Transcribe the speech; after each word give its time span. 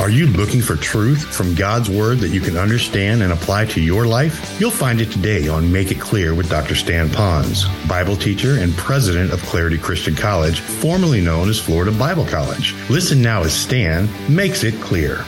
Are 0.00 0.10
you 0.10 0.28
looking 0.28 0.62
for 0.62 0.76
truth 0.76 1.24
from 1.34 1.56
God's 1.56 1.90
Word 1.90 2.18
that 2.18 2.28
you 2.28 2.40
can 2.40 2.56
understand 2.56 3.20
and 3.20 3.32
apply 3.32 3.64
to 3.66 3.80
your 3.80 4.06
life? 4.06 4.60
You'll 4.60 4.70
find 4.70 5.00
it 5.00 5.10
today 5.10 5.48
on 5.48 5.72
Make 5.72 5.90
It 5.90 5.98
Clear 5.98 6.36
with 6.36 6.48
Dr. 6.48 6.76
Stan 6.76 7.08
Ponz, 7.08 7.66
Bible 7.88 8.14
teacher 8.14 8.58
and 8.60 8.72
president 8.76 9.32
of 9.32 9.42
Clarity 9.42 9.76
Christian 9.76 10.14
College, 10.14 10.60
formerly 10.60 11.20
known 11.20 11.48
as 11.48 11.58
Florida 11.58 11.90
Bible 11.90 12.24
College. 12.24 12.76
Listen 12.88 13.20
now 13.20 13.42
as 13.42 13.52
Stan 13.52 14.08
makes 14.32 14.62
it 14.62 14.80
clear. 14.80 15.24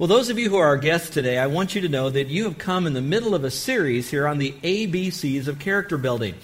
Well, 0.00 0.08
those 0.08 0.28
of 0.28 0.40
you 0.40 0.50
who 0.50 0.56
are 0.56 0.66
our 0.66 0.76
guests 0.76 1.10
today, 1.10 1.38
I 1.38 1.46
want 1.46 1.76
you 1.76 1.82
to 1.82 1.88
know 1.88 2.10
that 2.10 2.26
you 2.26 2.42
have 2.44 2.58
come 2.58 2.88
in 2.88 2.94
the 2.94 3.00
middle 3.00 3.36
of 3.36 3.44
a 3.44 3.50
series 3.52 4.10
here 4.10 4.26
on 4.26 4.38
the 4.38 4.50
ABCs 4.50 5.46
of 5.46 5.60
character 5.60 5.96
building. 5.96 6.34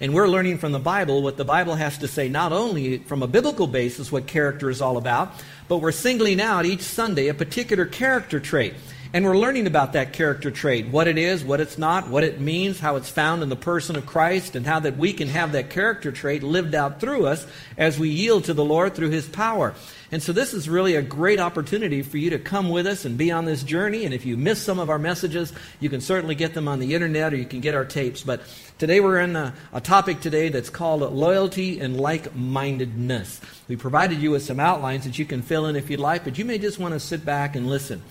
And 0.00 0.14
we're 0.14 0.28
learning 0.28 0.58
from 0.58 0.70
the 0.70 0.78
Bible 0.78 1.22
what 1.22 1.36
the 1.36 1.44
Bible 1.44 1.74
has 1.74 1.98
to 1.98 2.08
say, 2.08 2.28
not 2.28 2.52
only 2.52 2.98
from 2.98 3.22
a 3.22 3.26
biblical 3.26 3.66
basis, 3.66 4.12
what 4.12 4.28
character 4.28 4.70
is 4.70 4.80
all 4.80 4.96
about, 4.96 5.32
but 5.66 5.78
we're 5.78 5.90
singling 5.90 6.40
out 6.40 6.64
each 6.64 6.82
Sunday 6.82 7.26
a 7.26 7.34
particular 7.34 7.84
character 7.84 8.38
trait. 8.38 8.74
And 9.14 9.24
we're 9.24 9.38
learning 9.38 9.66
about 9.66 9.94
that 9.94 10.12
character 10.12 10.50
trait, 10.50 10.88
what 10.88 11.08
it 11.08 11.16
is, 11.16 11.42
what 11.42 11.62
it's 11.62 11.78
not, 11.78 12.08
what 12.08 12.24
it 12.24 12.42
means, 12.42 12.78
how 12.78 12.96
it's 12.96 13.08
found 13.08 13.42
in 13.42 13.48
the 13.48 13.56
person 13.56 13.96
of 13.96 14.04
Christ, 14.04 14.54
and 14.54 14.66
how 14.66 14.80
that 14.80 14.98
we 14.98 15.14
can 15.14 15.28
have 15.28 15.52
that 15.52 15.70
character 15.70 16.12
trait 16.12 16.42
lived 16.42 16.74
out 16.74 17.00
through 17.00 17.26
us 17.26 17.46
as 17.78 17.98
we 17.98 18.10
yield 18.10 18.44
to 18.44 18.52
the 18.52 18.64
Lord 18.64 18.94
through 18.94 19.08
His 19.08 19.26
power. 19.26 19.74
And 20.12 20.22
so 20.22 20.34
this 20.34 20.52
is 20.52 20.68
really 20.68 20.94
a 20.94 21.02
great 21.02 21.40
opportunity 21.40 22.02
for 22.02 22.18
you 22.18 22.30
to 22.30 22.38
come 22.38 22.68
with 22.68 22.86
us 22.86 23.06
and 23.06 23.16
be 23.16 23.30
on 23.30 23.46
this 23.46 23.62
journey. 23.62 24.04
And 24.04 24.12
if 24.12 24.26
you 24.26 24.36
miss 24.36 24.60
some 24.60 24.78
of 24.78 24.90
our 24.90 24.98
messages, 24.98 25.54
you 25.80 25.88
can 25.88 26.02
certainly 26.02 26.34
get 26.34 26.52
them 26.52 26.68
on 26.68 26.78
the 26.78 26.94
internet 26.94 27.32
or 27.32 27.36
you 27.36 27.46
can 27.46 27.60
get 27.60 27.74
our 27.74 27.86
tapes. 27.86 28.22
But 28.22 28.42
today 28.78 29.00
we're 29.00 29.20
in 29.20 29.36
a, 29.36 29.54
a 29.72 29.80
topic 29.80 30.20
today 30.20 30.50
that's 30.50 30.70
called 30.70 31.00
loyalty 31.00 31.80
and 31.80 31.98
like-mindedness. 31.98 33.40
We 33.68 33.76
provided 33.76 34.18
you 34.18 34.30
with 34.30 34.42
some 34.42 34.60
outlines 34.60 35.04
that 35.04 35.18
you 35.18 35.24
can 35.24 35.40
fill 35.40 35.64
in 35.64 35.76
if 35.76 35.88
you'd 35.88 36.00
like, 36.00 36.24
but 36.24 36.36
you 36.38 36.44
may 36.44 36.58
just 36.58 36.78
want 36.78 36.92
to 36.92 37.00
sit 37.00 37.24
back 37.24 37.56
and 37.56 37.66
listen. 37.66 38.02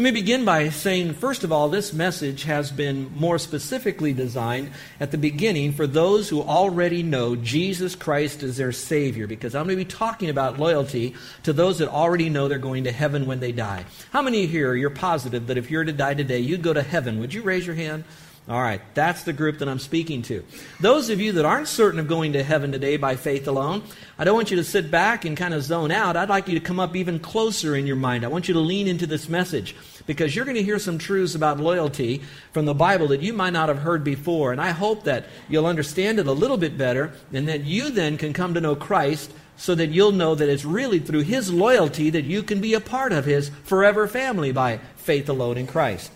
Let 0.00 0.14
me 0.14 0.18
begin 0.18 0.46
by 0.46 0.70
saying, 0.70 1.12
first 1.12 1.44
of 1.44 1.52
all, 1.52 1.68
this 1.68 1.92
message 1.92 2.44
has 2.44 2.72
been 2.72 3.12
more 3.14 3.38
specifically 3.38 4.14
designed 4.14 4.70
at 4.98 5.10
the 5.10 5.18
beginning 5.18 5.72
for 5.72 5.86
those 5.86 6.30
who 6.30 6.40
already 6.40 7.02
know 7.02 7.36
Jesus 7.36 7.96
Christ 7.96 8.42
as 8.42 8.56
their 8.56 8.72
Savior, 8.72 9.26
because 9.26 9.54
I'm 9.54 9.66
going 9.66 9.76
to 9.76 9.84
be 9.84 9.84
talking 9.84 10.30
about 10.30 10.58
loyalty 10.58 11.14
to 11.42 11.52
those 11.52 11.80
that 11.80 11.88
already 11.90 12.30
know 12.30 12.48
they're 12.48 12.56
going 12.56 12.84
to 12.84 12.92
heaven 12.92 13.26
when 13.26 13.40
they 13.40 13.52
die. 13.52 13.84
How 14.10 14.22
many 14.22 14.46
here 14.46 14.74
you're 14.74 14.88
positive 14.88 15.48
that 15.48 15.58
if 15.58 15.70
you're 15.70 15.84
to 15.84 15.92
die 15.92 16.14
today, 16.14 16.38
you'd 16.38 16.62
go 16.62 16.72
to 16.72 16.80
heaven? 16.80 17.20
Would 17.20 17.34
you 17.34 17.42
raise 17.42 17.66
your 17.66 17.76
hand? 17.76 18.04
All 18.48 18.60
right, 18.60 18.80
that's 18.94 19.22
the 19.22 19.32
group 19.32 19.58
that 19.58 19.68
I'm 19.68 19.78
speaking 19.78 20.22
to. 20.22 20.42
Those 20.80 21.08
of 21.10 21.20
you 21.20 21.32
that 21.32 21.44
aren't 21.44 21.68
certain 21.68 22.00
of 22.00 22.08
going 22.08 22.32
to 22.32 22.42
heaven 22.42 22.72
today 22.72 22.96
by 22.96 23.14
faith 23.14 23.46
alone, 23.46 23.82
I 24.18 24.24
don't 24.24 24.34
want 24.34 24.50
you 24.50 24.56
to 24.56 24.64
sit 24.64 24.90
back 24.90 25.24
and 25.24 25.36
kind 25.36 25.54
of 25.54 25.62
zone 25.62 25.92
out. 25.92 26.16
I'd 26.16 26.30
like 26.30 26.48
you 26.48 26.58
to 26.58 26.64
come 26.64 26.80
up 26.80 26.96
even 26.96 27.20
closer 27.20 27.76
in 27.76 27.86
your 27.86 27.96
mind. 27.96 28.24
I 28.24 28.28
want 28.28 28.48
you 28.48 28.54
to 28.54 28.60
lean 28.60 28.88
into 28.88 29.06
this 29.06 29.28
message 29.28 29.76
because 30.06 30.34
you're 30.34 30.46
going 30.46 30.56
to 30.56 30.64
hear 30.64 30.80
some 30.80 30.98
truths 30.98 31.36
about 31.36 31.60
loyalty 31.60 32.22
from 32.52 32.64
the 32.64 32.74
Bible 32.74 33.08
that 33.08 33.20
you 33.20 33.32
might 33.32 33.52
not 33.52 33.68
have 33.68 33.78
heard 33.78 34.02
before. 34.02 34.50
And 34.50 34.60
I 34.60 34.70
hope 34.70 35.04
that 35.04 35.26
you'll 35.48 35.66
understand 35.66 36.18
it 36.18 36.26
a 36.26 36.32
little 36.32 36.56
bit 36.56 36.76
better 36.76 37.12
and 37.32 37.46
that 37.46 37.64
you 37.64 37.90
then 37.90 38.16
can 38.16 38.32
come 38.32 38.54
to 38.54 38.60
know 38.60 38.74
Christ 38.74 39.32
so 39.58 39.76
that 39.76 39.90
you'll 39.90 40.12
know 40.12 40.34
that 40.34 40.48
it's 40.48 40.64
really 40.64 40.98
through 40.98 41.20
His 41.20 41.52
loyalty 41.52 42.10
that 42.10 42.24
you 42.24 42.42
can 42.42 42.60
be 42.60 42.74
a 42.74 42.80
part 42.80 43.12
of 43.12 43.26
His 43.26 43.50
forever 43.62 44.08
family 44.08 44.50
by 44.50 44.78
faith 44.96 45.28
alone 45.28 45.58
in 45.58 45.66
Christ. 45.66 46.10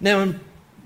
Now, 0.00 0.20
in 0.20 0.40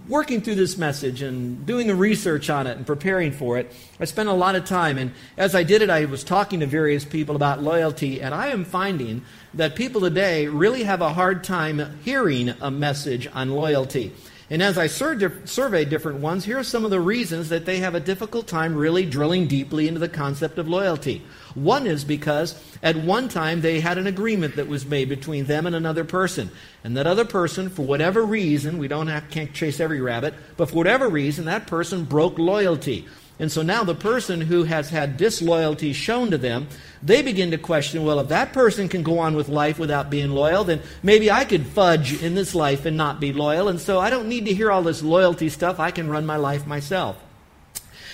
working 0.09 0.41
through 0.41 0.57
this 0.57 0.77
message 0.77 1.23
and 1.23 1.65
doing 1.65 1.87
the 1.87 1.95
research 1.95 2.51
on 2.51 2.67
it 2.67 2.77
and 2.77 2.87
preparing 2.87 3.33
for 3.33 3.59
it, 3.59 3.73
I 4.01 4.05
spent 4.05 4.29
a 4.29 4.33
lot 4.33 4.57
of 4.57 4.65
time. 4.65 4.99
And 4.99 5.13
as 5.37 5.55
I 5.55 5.63
did 5.63 5.83
it, 5.83 5.91
I 5.91 6.05
was 6.07 6.25
talking 6.25 6.61
to 6.61 6.67
various 6.67 7.05
people 7.05 7.37
about 7.37 7.63
loyalty. 7.63 8.21
And 8.21 8.35
I 8.35 8.49
am 8.49 8.65
finding 8.65 9.25
that 9.55 9.77
people 9.77 10.01
today 10.01 10.49
really 10.49 10.85
have 10.85 11.01
a 11.01 11.13
hard 11.13 11.45
time 11.45 12.01
hearing 12.05 12.51
a 12.61 12.71
message 12.71 13.29
on 13.33 13.51
loyalty. 13.51 14.13
And 14.53 14.63
as 14.63 14.77
I 14.77 14.87
sur- 14.87 15.33
surveyed 15.47 15.89
different 15.89 16.21
ones, 16.21 16.45
here 16.45 16.59
are 16.59 16.63
some 16.63 16.85
of 16.85 16.91
the 16.91 17.01
reasons 17.01 17.49
that 17.49 17.65
they 17.65 17.79
have 17.79 17.95
a 17.95 18.01
difficult 18.01 18.47
time 18.47 18.75
really 18.75 19.07
drilling 19.07 19.47
deeply 19.49 19.89
into 19.89 19.99
the 19.99 20.11
concept 20.11 20.59
of 20.59 20.69
loyalty. 20.69 21.23
One 21.55 21.87
is 21.87 22.05
because 22.05 22.63
at 22.83 22.97
one 22.97 23.31
time 23.31 23.63
they 23.63 23.81
had 23.81 23.97
an 23.97 24.07
agreement 24.07 24.57
that 24.57 24.69
was 24.69 24.85
made 24.85 25.09
between 25.09 25.47
them 25.47 25.65
and 25.65 25.75
another 25.75 26.05
person. 26.05 26.51
And 26.85 26.95
that 26.99 27.07
other 27.07 27.25
person, 27.25 27.71
for 27.71 27.87
whatever 27.87 28.23
reason, 28.27 28.77
we 28.77 28.89
don't 28.89 29.07
have, 29.07 29.31
can't 29.31 29.55
chase 29.55 29.81
every 29.81 30.03
rabbit, 30.03 30.35
but 30.59 30.69
for 30.69 30.77
whatever 30.77 31.09
reason, 31.09 31.47
that 31.47 31.67
person 31.67 32.05
broke 32.05 32.39
loyalty. 32.39 33.07
And 33.39 33.51
so 33.51 33.63
now 33.63 33.83
the 33.83 33.95
person 33.95 34.41
who 34.41 34.65
has 34.65 34.91
had 34.91 35.17
disloyalty 35.17 35.93
shown 35.93 36.31
to 36.31 36.39
them, 36.39 36.69
they 37.03 37.23
begin 37.23 37.51
to 37.51 37.59
question 37.59 38.05
well, 38.05 38.21
if 38.21 38.29
that 38.29 38.53
person 38.53 38.89
can 38.89 39.03
go 39.03 39.19
on 39.19 39.35
with 39.35 39.49
life 39.49 39.79
without 39.79 40.11
being 40.11 40.31
loyal, 40.31 40.65
then 40.65 40.83
maybe 41.03 41.31
I 41.31 41.45
could 41.45 41.67
fudge 41.67 42.23
in 42.23 42.35
this 42.35 42.55
life 42.55 42.85
and 42.85 42.97
not 42.97 43.21
be 43.21 43.33
loyal. 43.33 43.69
And 43.69 43.81
so 43.81 43.99
I 43.99 44.11
don't 44.11 44.29
need 44.29 44.47
to 44.47 44.55
hear 44.55 44.71
all 44.71 44.83
this 44.83 45.03
loyalty 45.03 45.49
stuff. 45.49 45.81
I 45.81 45.91
can 45.91 46.09
run 46.09 46.27
my 46.27 46.37
life 46.37 46.67
myself. 46.67 47.17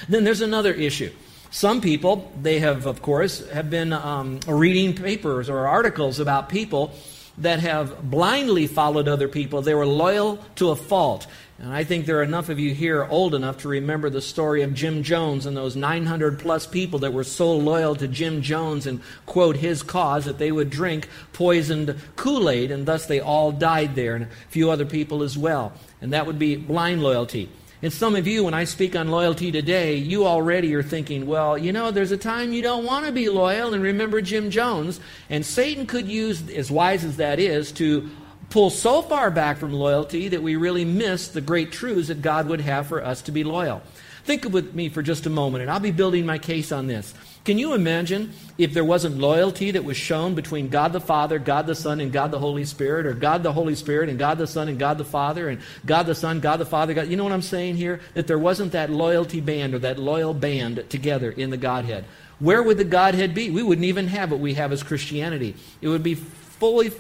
Then 0.09 0.25
there's 0.25 0.41
another 0.41 0.73
issue. 0.73 1.13
Some 1.51 1.81
people, 1.81 2.31
they 2.41 2.59
have, 2.61 2.87
of 2.87 3.03
course, 3.03 3.49
have 3.51 3.71
been 3.71 3.93
um, 3.93 4.41
reading 4.47 4.95
papers 4.95 5.49
or 5.49 5.67
articles 5.67 6.21
about 6.21 6.49
people 6.49 6.93
that 7.39 7.61
have 7.61 8.11
blindly 8.11 8.67
followed 8.67 9.09
other 9.09 9.29
people. 9.29 9.63
They 9.63 9.75
were 9.75 9.87
loyal 9.87 10.39
to 10.57 10.71
a 10.71 10.77
fault. 10.77 11.27
And 11.61 11.73
I 11.73 11.83
think 11.83 12.07
there 12.07 12.21
are 12.21 12.23
enough 12.23 12.51
of 12.51 12.61
you 12.61 12.73
here 12.73 13.05
old 13.05 13.35
enough 13.35 13.59
to 13.59 13.69
remember 13.69 14.09
the 14.11 14.21
story 14.21 14.63
of 14.63 14.75
Jim 14.75 15.03
Jones 15.03 15.45
and 15.45 15.57
those 15.57 15.75
900 15.75 16.39
plus 16.39 16.69
people 16.69 17.01
that 17.01 17.13
were 17.13 17.25
so 17.25 17.53
loyal 17.53 17.97
to 17.97 18.07
Jim 18.07 18.43
Jones 18.43 18.87
and, 18.87 19.01
quote, 19.27 19.57
his 19.57 19.83
cause 19.83 20.25
that 20.27 20.39
they 20.39 20.53
would 20.53 20.71
drink 20.71 21.09
poisoned 21.33 22.01
Kool 22.15 22.49
Aid 22.49 22.71
and 22.71 22.87
thus 22.87 23.07
they 23.07 23.19
all 23.19 23.51
died 23.51 23.97
there, 23.97 24.15
and 24.15 24.27
a 24.27 24.29
few 24.51 24.71
other 24.71 24.87
people 24.87 25.25
as 25.25 25.37
well. 25.37 25.73
And 26.01 26.13
that 26.13 26.27
would 26.27 26.39
be 26.39 26.55
blind 26.55 27.03
loyalty. 27.03 27.49
And 27.83 27.93
some 27.93 28.15
of 28.15 28.29
you, 28.29 28.45
when 28.45 28.55
I 28.55 28.63
speak 28.63 28.95
on 28.95 29.09
loyalty 29.09 29.51
today, 29.51 29.97
you 29.97 30.27
already 30.27 30.75
are 30.75 30.83
thinking, 30.83 31.27
well, 31.27 31.59
you 31.59 31.73
know, 31.73 31.91
there's 31.91 32.13
a 32.13 32.17
time 32.17 32.53
you 32.53 32.63
don't 32.63 32.85
want 32.85 33.07
to 33.07 33.13
be 33.13 33.29
loyal, 33.29 33.75
and 33.75 33.83
remember 33.83 34.21
Jim 34.21 34.51
Jones. 34.51 35.01
And 35.29 35.45
Satan 35.45 35.87
could 35.87 36.07
use, 36.07 36.49
as 36.51 36.71
wise 36.71 37.05
as 37.05 37.17
that 37.17 37.41
is, 37.41 37.73
to 37.73 38.09
pull 38.51 38.71
so 38.71 39.03
far 39.03 39.31
back 39.31 39.59
from 39.59 39.73
loyalty 39.73 40.29
that 40.29 40.43
we 40.43 40.57
really 40.57 40.85
miss 40.85 41.29
the 41.29 41.41
great 41.41 41.73
truths 41.73 42.09
that 42.09 42.23
God 42.23 42.49
would 42.49 42.61
have 42.61 42.87
for 42.87 43.05
us 43.05 43.23
to 43.23 43.33
be 43.33 43.45
loyal. 43.45 43.83
Think 44.25 44.45
with 44.45 44.75
me 44.75 44.89
for 44.89 45.03
just 45.03 45.27
a 45.27 45.31
moment, 45.31 45.63
and 45.63 45.71
I'll 45.71 45.81
be 45.81 45.91
building 45.91 46.27
my 46.27 46.39
case 46.39 46.71
on 46.71 46.87
this. 46.87 47.15
Can 47.45 47.57
you 47.57 47.73
imagine 47.73 48.35
if 48.59 48.75
there 48.75 48.85
wasn't 48.85 49.17
loyalty 49.17 49.71
that 49.71 49.85
was 49.85 49.97
shown 49.97 50.35
between 50.35 50.69
God 50.69 50.93
the 50.93 51.01
Father, 51.01 51.39
God 51.39 51.67
the 51.67 51.75
Son, 51.75 51.99
and 51.99 52.13
God 52.13 52.31
the 52.31 52.39
Holy 52.39 52.67
Spirit, 52.67 53.07
or 53.07 53.15
God 53.15 53.43
the 53.43 53.55
Holy 53.55 53.75
Spirit 53.75 54.11
and 54.11 54.19
God 54.19 54.37
the 54.37 54.47
Son 54.47 54.69
and 54.69 54.79
God 54.79 54.99
the 54.99 55.05
Father, 55.05 55.49
and 55.49 55.63
God 55.87 56.03
the 56.03 56.15
Son, 56.15 56.41
God 56.41 56.59
the 56.59 56.67
Father, 56.67 56.93
God, 56.93 57.09
you 57.09 57.17
know 57.17 57.25
what 57.25 57.33
I'm 57.33 57.41
saying 57.41 57.77
here? 57.77 58.01
That 58.13 58.27
there 58.27 58.39
wasn't 58.39 58.73
that 58.73 58.91
loyalty 58.91 59.41
band 59.41 59.73
or 59.73 59.79
that 59.79 59.99
loyal 59.99 60.35
band 60.35 60.85
together 60.91 61.31
in 61.31 61.49
the 61.49 61.57
Godhead. 61.57 62.05
Where 62.39 62.63
would 62.63 62.77
the 62.77 62.85
Godhead 62.85 63.35
be? 63.35 63.51
We 63.51 63.63
wouldn't 63.63 63.87
even 63.87 64.09
have 64.09 64.31
what 64.31 64.41
we 64.41 64.53
have 64.55 64.71
as 64.71 64.83
Christianity. 64.83 65.57
It 65.81 65.89
would 65.89 66.03
be 66.03 66.17
fully 66.17 66.91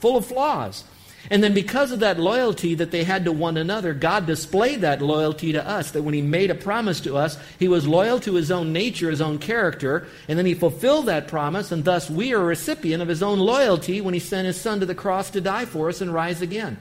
full 0.00 0.16
of 0.16 0.24
flaws. 0.24 0.84
And 1.30 1.42
then, 1.42 1.52
because 1.52 1.92
of 1.92 2.00
that 2.00 2.18
loyalty 2.18 2.74
that 2.76 2.90
they 2.90 3.04
had 3.04 3.24
to 3.24 3.32
one 3.32 3.56
another, 3.56 3.92
God 3.92 4.26
displayed 4.26 4.80
that 4.80 5.02
loyalty 5.02 5.52
to 5.52 5.66
us. 5.66 5.90
That 5.90 6.02
when 6.02 6.14
He 6.14 6.22
made 6.22 6.50
a 6.50 6.54
promise 6.54 7.00
to 7.00 7.16
us, 7.16 7.38
He 7.58 7.68
was 7.68 7.86
loyal 7.86 8.18
to 8.20 8.34
His 8.34 8.50
own 8.50 8.72
nature, 8.72 9.10
His 9.10 9.20
own 9.20 9.38
character, 9.38 10.06
and 10.26 10.38
then 10.38 10.46
He 10.46 10.54
fulfilled 10.54 11.06
that 11.06 11.28
promise, 11.28 11.70
and 11.70 11.84
thus 11.84 12.08
we 12.08 12.32
are 12.32 12.40
a 12.40 12.44
recipient 12.44 13.02
of 13.02 13.08
His 13.08 13.22
own 13.22 13.38
loyalty 13.38 14.00
when 14.00 14.14
He 14.14 14.20
sent 14.20 14.46
His 14.46 14.60
Son 14.60 14.80
to 14.80 14.86
the 14.86 14.94
cross 14.94 15.30
to 15.30 15.40
die 15.40 15.66
for 15.66 15.88
us 15.88 16.00
and 16.00 16.14
rise 16.14 16.40
again. 16.40 16.78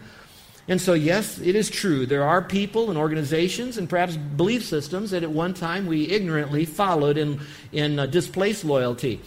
And 0.69 0.81
so, 0.81 0.93
yes, 0.93 1.39
it 1.39 1.55
is 1.55 1.69
true. 1.69 2.05
There 2.05 2.25
are 2.25 2.41
people 2.41 2.89
and 2.89 2.97
organizations 2.97 3.77
and 3.77 3.89
perhaps 3.89 4.17
belief 4.17 4.65
systems 4.65 5.11
that 5.11 5.23
at 5.23 5.31
one 5.31 5.53
time 5.53 5.87
we 5.87 6.09
ignorantly 6.09 6.65
followed 6.65 7.17
in, 7.17 7.39
in 7.71 7.99
uh, 7.99 8.05
displaced 8.05 8.65
loyalty. 8.65 9.21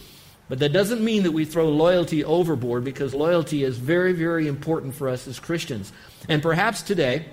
But 0.51 0.59
that 0.59 0.73
doesn't 0.73 1.01
mean 1.01 1.23
that 1.23 1.31
we 1.31 1.45
throw 1.45 1.69
loyalty 1.69 2.25
overboard 2.25 2.83
because 2.83 3.13
loyalty 3.13 3.63
is 3.63 3.77
very, 3.77 4.11
very 4.11 4.49
important 4.49 4.93
for 4.93 5.07
us 5.07 5.25
as 5.25 5.39
Christians. 5.39 5.93
And 6.27 6.41
perhaps 6.41 6.81
today, 6.81 7.27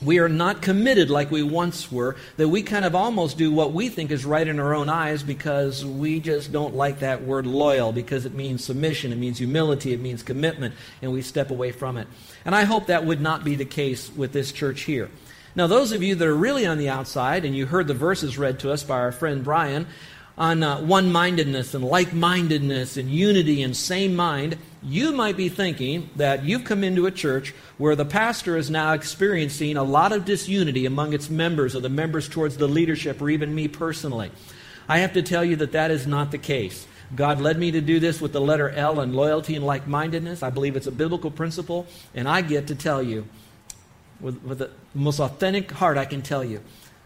we 0.00 0.18
are 0.18 0.30
not 0.30 0.62
committed 0.62 1.10
like 1.10 1.30
we 1.30 1.42
once 1.42 1.92
were, 1.92 2.16
that 2.38 2.48
we 2.48 2.62
kind 2.62 2.86
of 2.86 2.94
almost 2.94 3.36
do 3.36 3.52
what 3.52 3.74
we 3.74 3.90
think 3.90 4.10
is 4.10 4.24
right 4.24 4.48
in 4.48 4.58
our 4.58 4.74
own 4.74 4.88
eyes 4.88 5.22
because 5.22 5.84
we 5.84 6.20
just 6.20 6.52
don't 6.52 6.74
like 6.74 7.00
that 7.00 7.22
word 7.22 7.46
loyal 7.46 7.92
because 7.92 8.24
it 8.24 8.32
means 8.32 8.64
submission, 8.64 9.12
it 9.12 9.16
means 9.16 9.36
humility, 9.36 9.92
it 9.92 10.00
means 10.00 10.22
commitment, 10.22 10.74
and 11.02 11.12
we 11.12 11.20
step 11.20 11.50
away 11.50 11.70
from 11.70 11.98
it. 11.98 12.08
And 12.46 12.54
I 12.54 12.64
hope 12.64 12.86
that 12.86 13.04
would 13.04 13.20
not 13.20 13.44
be 13.44 13.56
the 13.56 13.66
case 13.66 14.10
with 14.16 14.32
this 14.32 14.52
church 14.52 14.84
here. 14.84 15.10
Now, 15.56 15.68
those 15.68 15.92
of 15.92 16.02
you 16.02 16.16
that 16.16 16.26
are 16.26 16.34
really 16.34 16.66
on 16.66 16.78
the 16.78 16.88
outside, 16.88 17.44
and 17.44 17.54
you 17.54 17.66
heard 17.66 17.86
the 17.86 17.94
verses 17.94 18.36
read 18.36 18.58
to 18.60 18.72
us 18.72 18.82
by 18.82 18.98
our 18.98 19.12
friend 19.12 19.44
Brian, 19.44 19.86
on 20.36 20.62
uh, 20.62 20.80
one 20.80 21.12
mindedness 21.12 21.74
and 21.74 21.84
like 21.84 22.12
mindedness 22.12 22.96
and 22.96 23.10
unity 23.10 23.62
and 23.62 23.76
same 23.76 24.16
mind, 24.16 24.58
you 24.82 25.12
might 25.12 25.36
be 25.36 25.48
thinking 25.48 26.10
that 26.16 26.44
you've 26.44 26.64
come 26.64 26.82
into 26.82 27.06
a 27.06 27.10
church 27.10 27.54
where 27.78 27.96
the 27.96 28.04
pastor 28.04 28.56
is 28.56 28.70
now 28.70 28.92
experiencing 28.92 29.76
a 29.76 29.84
lot 29.84 30.12
of 30.12 30.24
disunity 30.24 30.86
among 30.86 31.12
its 31.12 31.30
members 31.30 31.74
or 31.74 31.80
the 31.80 31.88
members 31.88 32.28
towards 32.28 32.56
the 32.56 32.68
leadership 32.68 33.20
or 33.22 33.30
even 33.30 33.54
me 33.54 33.68
personally. 33.68 34.30
I 34.88 34.98
have 34.98 35.14
to 35.14 35.22
tell 35.22 35.44
you 35.44 35.56
that 35.56 35.72
that 35.72 35.90
is 35.90 36.06
not 36.06 36.30
the 36.30 36.38
case. 36.38 36.86
God 37.14 37.40
led 37.40 37.58
me 37.58 37.70
to 37.70 37.80
do 37.80 38.00
this 38.00 38.20
with 38.20 38.32
the 38.32 38.40
letter 38.40 38.70
L 38.70 39.00
and 39.00 39.14
loyalty 39.14 39.54
and 39.54 39.64
like 39.64 39.86
mindedness. 39.86 40.42
I 40.42 40.50
believe 40.50 40.76
it's 40.76 40.86
a 40.86 40.92
biblical 40.92 41.30
principle, 41.30 41.86
and 42.14 42.28
I 42.28 42.40
get 42.40 42.66
to 42.68 42.74
tell 42.74 43.02
you, 43.02 43.26
with, 44.20 44.42
with 44.42 44.58
the 44.58 44.70
most 44.94 45.20
authentic 45.20 45.70
heart, 45.70 45.96
I 45.96 46.06
can 46.06 46.22
tell 46.22 46.44
you, 46.44 46.60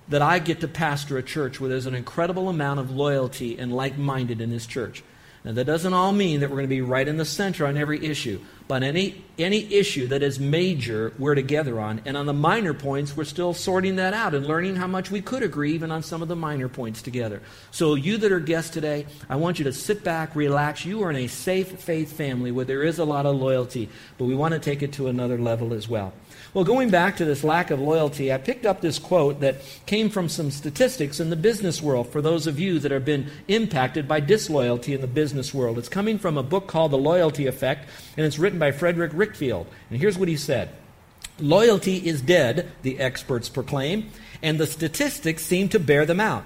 that 0.09 0.23
I 0.23 0.39
get 0.39 0.61
to 0.61 0.69
pastor 0.69 1.19
a 1.19 1.23
church 1.23 1.61
where 1.61 1.69
there's 1.69 1.87
an 1.87 1.95
incredible 1.95 2.49
amount 2.49 2.81
of 2.81 2.91
loyalty 2.91 3.59
and 3.59 3.73
like 3.73 3.99
minded 3.99 4.41
in 4.41 4.51
this 4.51 4.67
church. 4.67 5.03
Now, 5.45 5.53
that 5.53 5.65
doesn't 5.65 5.93
all 5.95 6.13
mean 6.13 6.41
that 6.41 6.51
we're 6.51 6.57
going 6.57 6.69
to 6.69 6.75
be 6.75 6.81
right 6.81 7.07
in 7.07 7.17
the 7.17 7.25
center 7.25 7.67
on 7.67 7.77
every 7.77 8.05
issue, 8.05 8.41
but 8.69 8.83
any, 8.83 9.25
any 9.39 9.73
issue 9.73 10.07
that 10.09 10.23
is 10.23 10.39
major, 10.39 11.15
we're 11.19 11.35
together 11.35 11.81
on. 11.81 12.03
And 12.05 12.17
on 12.17 12.27
the 12.27 12.35
minor 12.35 12.75
points, 12.75 13.17
we're 13.17 13.25
still 13.25 13.55
sorting 13.55 13.97
that 13.97 14.13
out 14.13 14.35
and 14.35 14.47
learning 14.47 14.77
how 14.77 14.87
much 14.87 15.11
we 15.11 15.23
could 15.23 15.43
agree 15.43 15.73
even 15.73 15.91
on 15.91 16.03
some 16.03 16.21
of 16.21 16.29
the 16.29 16.37
minor 16.37 16.69
points 16.69 17.01
together. 17.01 17.41
So, 17.71 17.95
you 17.95 18.19
that 18.19 18.31
are 18.31 18.41
guests 18.41 18.71
today, 18.71 19.07
I 19.29 19.37
want 19.37 19.59
you 19.59 19.65
to 19.65 19.73
sit 19.73 20.05
back, 20.05 20.37
relax. 20.37 20.85
You 20.85 21.03
are 21.03 21.11
in 21.11 21.17
a 21.17 21.29
safe 21.29 21.81
faith 21.81 22.13
family 22.13 22.53
where 22.53 22.67
there 22.67 22.83
is 22.83 22.99
a 22.99 23.05
lot 23.05 23.25
of 23.25 23.37
loyalty, 23.37 23.89
but 24.19 24.27
we 24.27 24.35
want 24.35 24.53
to 24.53 24.61
take 24.61 24.83
it 24.83 24.93
to 24.95 25.09
another 25.09 25.39
level 25.39 25.73
as 25.73 25.89
well. 25.89 26.13
Well, 26.55 26.65
going 26.65 26.91
back 26.91 27.17
to 27.19 27.25
this 27.25 27.45
lack 27.45 27.71
of 27.71 27.79
loyalty, 27.79 28.33
I 28.33 28.39
picked 28.39 28.65
up 28.65 28.81
this 28.81 28.99
quote 28.99 29.41
that 29.41 29.57
came 29.85 30.09
from 30.09 30.29
some 30.29 30.51
statistics 30.51 31.21
in 31.21 31.31
the 31.31 31.37
business 31.37 31.83
world 31.83 32.11
for 32.11 32.23
those 32.23 32.47
of 32.47 32.59
you 32.59 32.79
that 32.79 32.91
have 32.91 33.05
been 33.05 33.31
impacted 33.49 34.09
by 34.09 34.21
disloyalty 34.21 34.95
in 34.95 35.01
the 35.01 35.07
business 35.07 35.53
world. 35.53 35.79
It's 35.79 35.89
coming 35.89 36.19
from 36.19 36.39
a 36.39 36.43
book 36.43 36.67
called 36.67 36.91
The 36.91 36.99
Loyalty 36.99 37.47
Effect, 37.47 37.89
and 38.17 38.25
it's 38.25 38.39
written 38.39 38.58
by 38.59 38.73
Frederick 38.73 39.13
Reichheld. 39.13 39.67
And 39.91 40.01
here's 40.01 40.19
what 40.19 40.29
he 40.29 40.37
said 40.37 40.71
Loyalty 41.41 41.97
is 41.97 42.21
dead, 42.21 42.71
the 42.83 42.99
experts 42.99 43.49
proclaim, 43.49 44.11
and 44.43 44.59
the 44.59 44.67
statistics 44.67 45.45
seem 45.45 45.69
to 45.71 45.79
bear 45.79 46.05
them 46.05 46.21
out. 46.21 46.45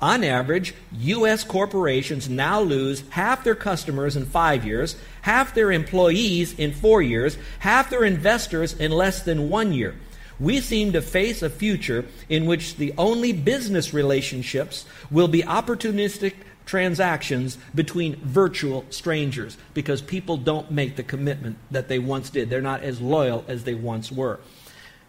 On 0.00 0.22
average, 0.22 0.74
U.S. 0.92 1.44
corporations 1.44 2.28
now 2.28 2.60
lose 2.60 3.04
half 3.10 3.42
their 3.42 3.54
customers 3.54 4.16
in 4.16 4.26
five 4.26 4.66
years, 4.66 4.96
half 5.22 5.54
their 5.54 5.72
employees 5.72 6.52
in 6.58 6.72
four 6.72 7.00
years, 7.00 7.38
half 7.60 7.88
their 7.88 8.04
investors 8.04 8.74
in 8.74 8.92
less 8.92 9.22
than 9.22 9.48
one 9.48 9.72
year. 9.72 9.94
We 10.38 10.60
seem 10.60 10.92
to 10.92 11.00
face 11.00 11.42
a 11.42 11.48
future 11.48 12.04
in 12.28 12.44
which 12.44 12.76
the 12.76 12.92
only 12.98 13.32
business 13.32 13.94
relationships 13.94 14.84
will 15.10 15.28
be 15.28 15.42
opportunistic 15.42 16.34
transactions 16.66 17.58
between 17.74 18.16
virtual 18.16 18.84
strangers 18.90 19.56
because 19.74 20.00
people 20.00 20.36
don't 20.36 20.70
make 20.70 20.96
the 20.96 21.02
commitment 21.02 21.58
that 21.70 21.88
they 21.88 21.98
once 21.98 22.30
did. 22.30 22.48
They're 22.50 22.62
not 22.62 22.82
as 22.82 23.00
loyal 23.00 23.44
as 23.48 23.64
they 23.64 23.74
once 23.74 24.10
were. 24.10 24.40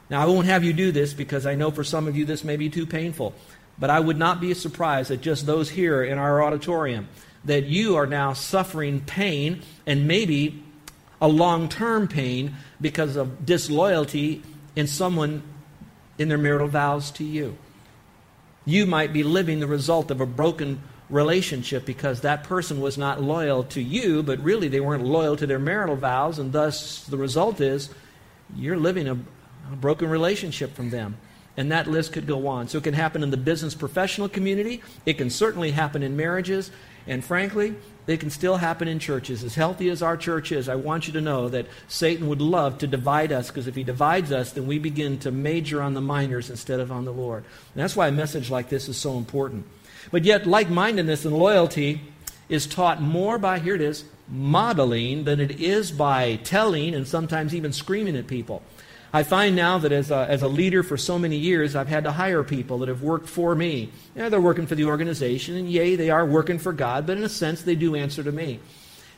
Now, 0.10 0.22
I 0.22 0.26
won't 0.26 0.46
have 0.46 0.64
you 0.64 0.74
do 0.74 0.92
this 0.92 1.14
because 1.14 1.46
I 1.46 1.56
know 1.56 1.72
for 1.72 1.84
some 1.84 2.08
of 2.08 2.16
you 2.16 2.26
this 2.26 2.44
may 2.44 2.58
be 2.58 2.70
too 2.70 2.86
painful. 2.86 3.34
But 3.78 3.90
I 3.90 4.00
would 4.00 4.18
not 4.18 4.40
be 4.40 4.54
surprised 4.54 5.10
that 5.10 5.22
just 5.22 5.46
those 5.46 5.70
here 5.70 6.04
in 6.04 6.18
our 6.18 6.42
auditorium, 6.44 7.10
that 7.44 7.66
you 7.66 7.96
are 7.96 8.08
now 8.08 8.34
suffering 8.34 9.02
pain 9.02 9.62
and 9.86 10.08
maybe 10.08 10.64
a 11.22 11.28
long 11.28 11.68
term 11.68 12.08
pain 12.08 12.56
because 12.80 13.16
of 13.16 13.46
disloyalty 13.46 14.44
in 14.76 14.88
someone 14.88 15.44
in 16.18 16.30
their 16.30 16.38
marital 16.38 16.68
vows 16.68 17.12
to 17.12 17.24
you. 17.24 17.58
You 18.66 18.86
might 18.86 19.14
be 19.14 19.24
living 19.24 19.60
the 19.60 19.68
result 19.68 20.10
of 20.10 20.22
a 20.22 20.26
broken 20.26 20.82
relationship 21.10 21.86
because 21.86 22.22
that 22.22 22.44
person 22.44 22.82
was 22.82 22.98
not 22.98 23.22
loyal 23.22 23.64
to 23.64 23.82
you, 23.82 24.24
but 24.24 24.40
really 24.40 24.68
they 24.68 24.80
weren't 24.80 25.04
loyal 25.04 25.36
to 25.38 25.46
their 25.46 25.60
marital 25.60 25.96
vows, 25.96 26.40
and 26.40 26.52
thus 26.52 27.04
the 27.06 27.18
result 27.18 27.62
is 27.62 27.90
you're 28.56 28.78
living 28.78 29.08
a, 29.08 29.14
a 29.14 29.76
broken 29.76 30.10
relationship 30.10 30.74
from 30.76 30.90
them. 30.90 31.18
And 31.58 31.72
that 31.72 31.88
list 31.88 32.12
could 32.12 32.28
go 32.28 32.48
on. 32.48 32.68
So 32.68 32.80
it 32.80 32.84
can 32.84 32.94
happen 32.94 33.24
in 33.24 33.32
the 33.32 33.38
business 33.38 33.74
professional 33.76 34.28
community. 34.28 34.82
It 35.06 35.14
can 35.14 35.30
certainly 35.30 35.72
happen 35.72 36.04
in 36.04 36.18
marriages. 36.18 36.70
And 37.08 37.24
frankly, 37.24 37.76
it 38.08 38.20
can 38.20 38.30
still 38.30 38.58
happen 38.58 38.88
in 38.88 39.00
churches. 39.00 39.44
As 39.44 39.56
healthy 39.56 39.90
as 39.90 40.02
our 40.02 40.18
church 40.18 40.52
is, 40.52 40.68
I 40.68 40.76
want 40.76 41.08
you 41.08 41.14
to 41.14 41.22
know 41.22 41.48
that 41.50 41.68
Satan 41.88 42.28
would 42.28 42.42
love 42.42 42.78
to 42.80 42.88
divide 42.88 43.32
us 43.32 43.48
because 43.48 43.68
if 43.68 43.76
he 43.76 43.84
divides 43.84 44.32
us, 44.32 44.52
then 44.52 44.68
we 44.68 44.80
begin 44.80 45.18
to 45.20 45.32
major 45.32 45.82
on 45.82 45.94
the 45.94 46.02
minors 46.02 46.50
instead 46.50 46.80
of 46.80 46.92
on 46.92 47.06
the 47.06 47.14
Lord. 47.14 47.46
And 47.74 47.84
that's 47.84 47.96
why 47.96 48.08
a 48.08 48.12
message 48.12 48.52
like 48.52 48.68
this 48.68 48.90
is 48.90 48.98
so 48.98 49.18
important. 49.18 49.66
But 50.12 50.24
yet, 50.24 50.46
like 50.46 50.70
mindedness 50.70 51.26
and 51.26 51.36
loyalty 51.38 52.02
is 52.50 52.68
taught 52.68 53.02
more 53.02 53.38
by, 53.38 53.60
here 53.60 53.76
it 53.76 53.82
is, 53.82 54.06
modeling 54.28 55.24
than 55.24 55.40
it 55.40 55.60
is 55.60 55.92
by 55.92 56.38
telling 56.38 56.94
and 56.94 57.08
sometimes 57.08 57.54
even 57.54 57.72
screaming 57.72 58.16
at 58.16 58.28
people. 58.28 58.62
I 59.14 59.24
find 59.24 59.56
now 59.56 59.78
that 59.78 59.92
as 59.92 60.12
a, 60.12 60.28
as 60.30 60.42
a 60.42 60.48
leader 60.48 60.84
for 60.84 60.98
so 60.98 61.18
many 61.18 61.38
years, 61.38 61.76
I've 61.76 61.88
had 61.88 62.04
to 62.04 62.12
hire 62.12 62.44
people 62.44 62.80
that 62.80 62.90
have 62.90 63.02
worked 63.02 63.30
for 63.30 63.56
me. 63.56 63.90
Yeah, 64.16 64.30
they're 64.30 64.42
working 64.42 64.68
for 64.68 64.76
the 64.76 64.86
organization, 64.86 65.56
and 65.56 65.70
yea, 65.70 65.96
they 65.96 66.10
are 66.10 66.26
working 66.26 66.60
for 66.60 66.74
God, 66.74 67.08
but 67.08 67.18
in 67.18 67.24
a 67.24 67.30
sense, 67.30 67.62
they 67.62 67.76
do 67.76 67.96
answer 67.96 68.24
to 68.24 68.32
me. 68.32 68.60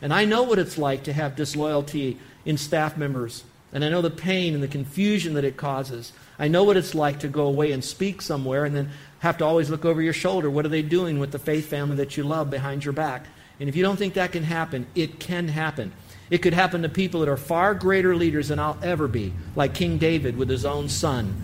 And 0.02 0.14
I 0.14 0.26
know 0.26 0.44
what 0.44 0.60
it's 0.60 0.78
like 0.78 1.04
to 1.06 1.14
have 1.14 1.36
disloyalty 1.36 2.20
in 2.46 2.58
staff 2.58 2.96
members, 2.96 3.44
and 3.74 3.84
I 3.84 3.90
know 3.90 4.04
the 4.04 4.12
pain 4.12 4.54
and 4.54 4.62
the 4.62 4.68
confusion 4.68 5.34
that 5.34 5.44
it 5.44 5.58
causes. 5.58 6.14
I 6.38 6.48
know 6.48 6.64
what 6.64 6.78
it's 6.78 6.94
like 6.94 7.20
to 7.22 7.28
go 7.28 7.48
away 7.48 7.72
and 7.72 7.84
speak 7.84 8.22
somewhere 8.22 8.66
and 8.66 8.76
then 8.76 8.92
have 9.20 9.38
to 9.40 9.46
always 9.46 9.70
look 9.70 9.86
over 9.86 10.02
your 10.02 10.14
shoulder. 10.14 10.50
What 10.50 10.66
are 10.66 10.70
they 10.70 10.82
doing 10.82 11.20
with 11.20 11.32
the 11.32 11.40
faith 11.40 11.68
family 11.68 11.96
that 11.98 12.18
you 12.18 12.24
love 12.24 12.50
behind 12.50 12.86
your 12.86 12.94
back? 12.94 13.26
And 13.60 13.68
if 13.68 13.76
you 13.76 13.84
don't 13.84 13.98
think 13.98 14.14
that 14.14 14.32
can 14.32 14.44
happen, 14.44 14.86
it 14.94 15.20
can 15.20 15.48
happen. 15.48 15.92
It 16.30 16.40
could 16.40 16.54
happen 16.54 16.82
to 16.84 16.90
people 16.90 17.22
that 17.22 17.30
are 17.30 17.38
far 17.38 17.74
greater 17.74 18.16
leaders 18.16 18.50
than 18.50 18.60
I'll 18.60 18.78
ever 18.84 19.08
be, 19.08 19.34
like 19.56 19.74
King 19.74 19.98
David 19.98 20.38
with 20.38 20.50
his 20.50 20.66
own 20.66 20.90
son, 20.90 21.42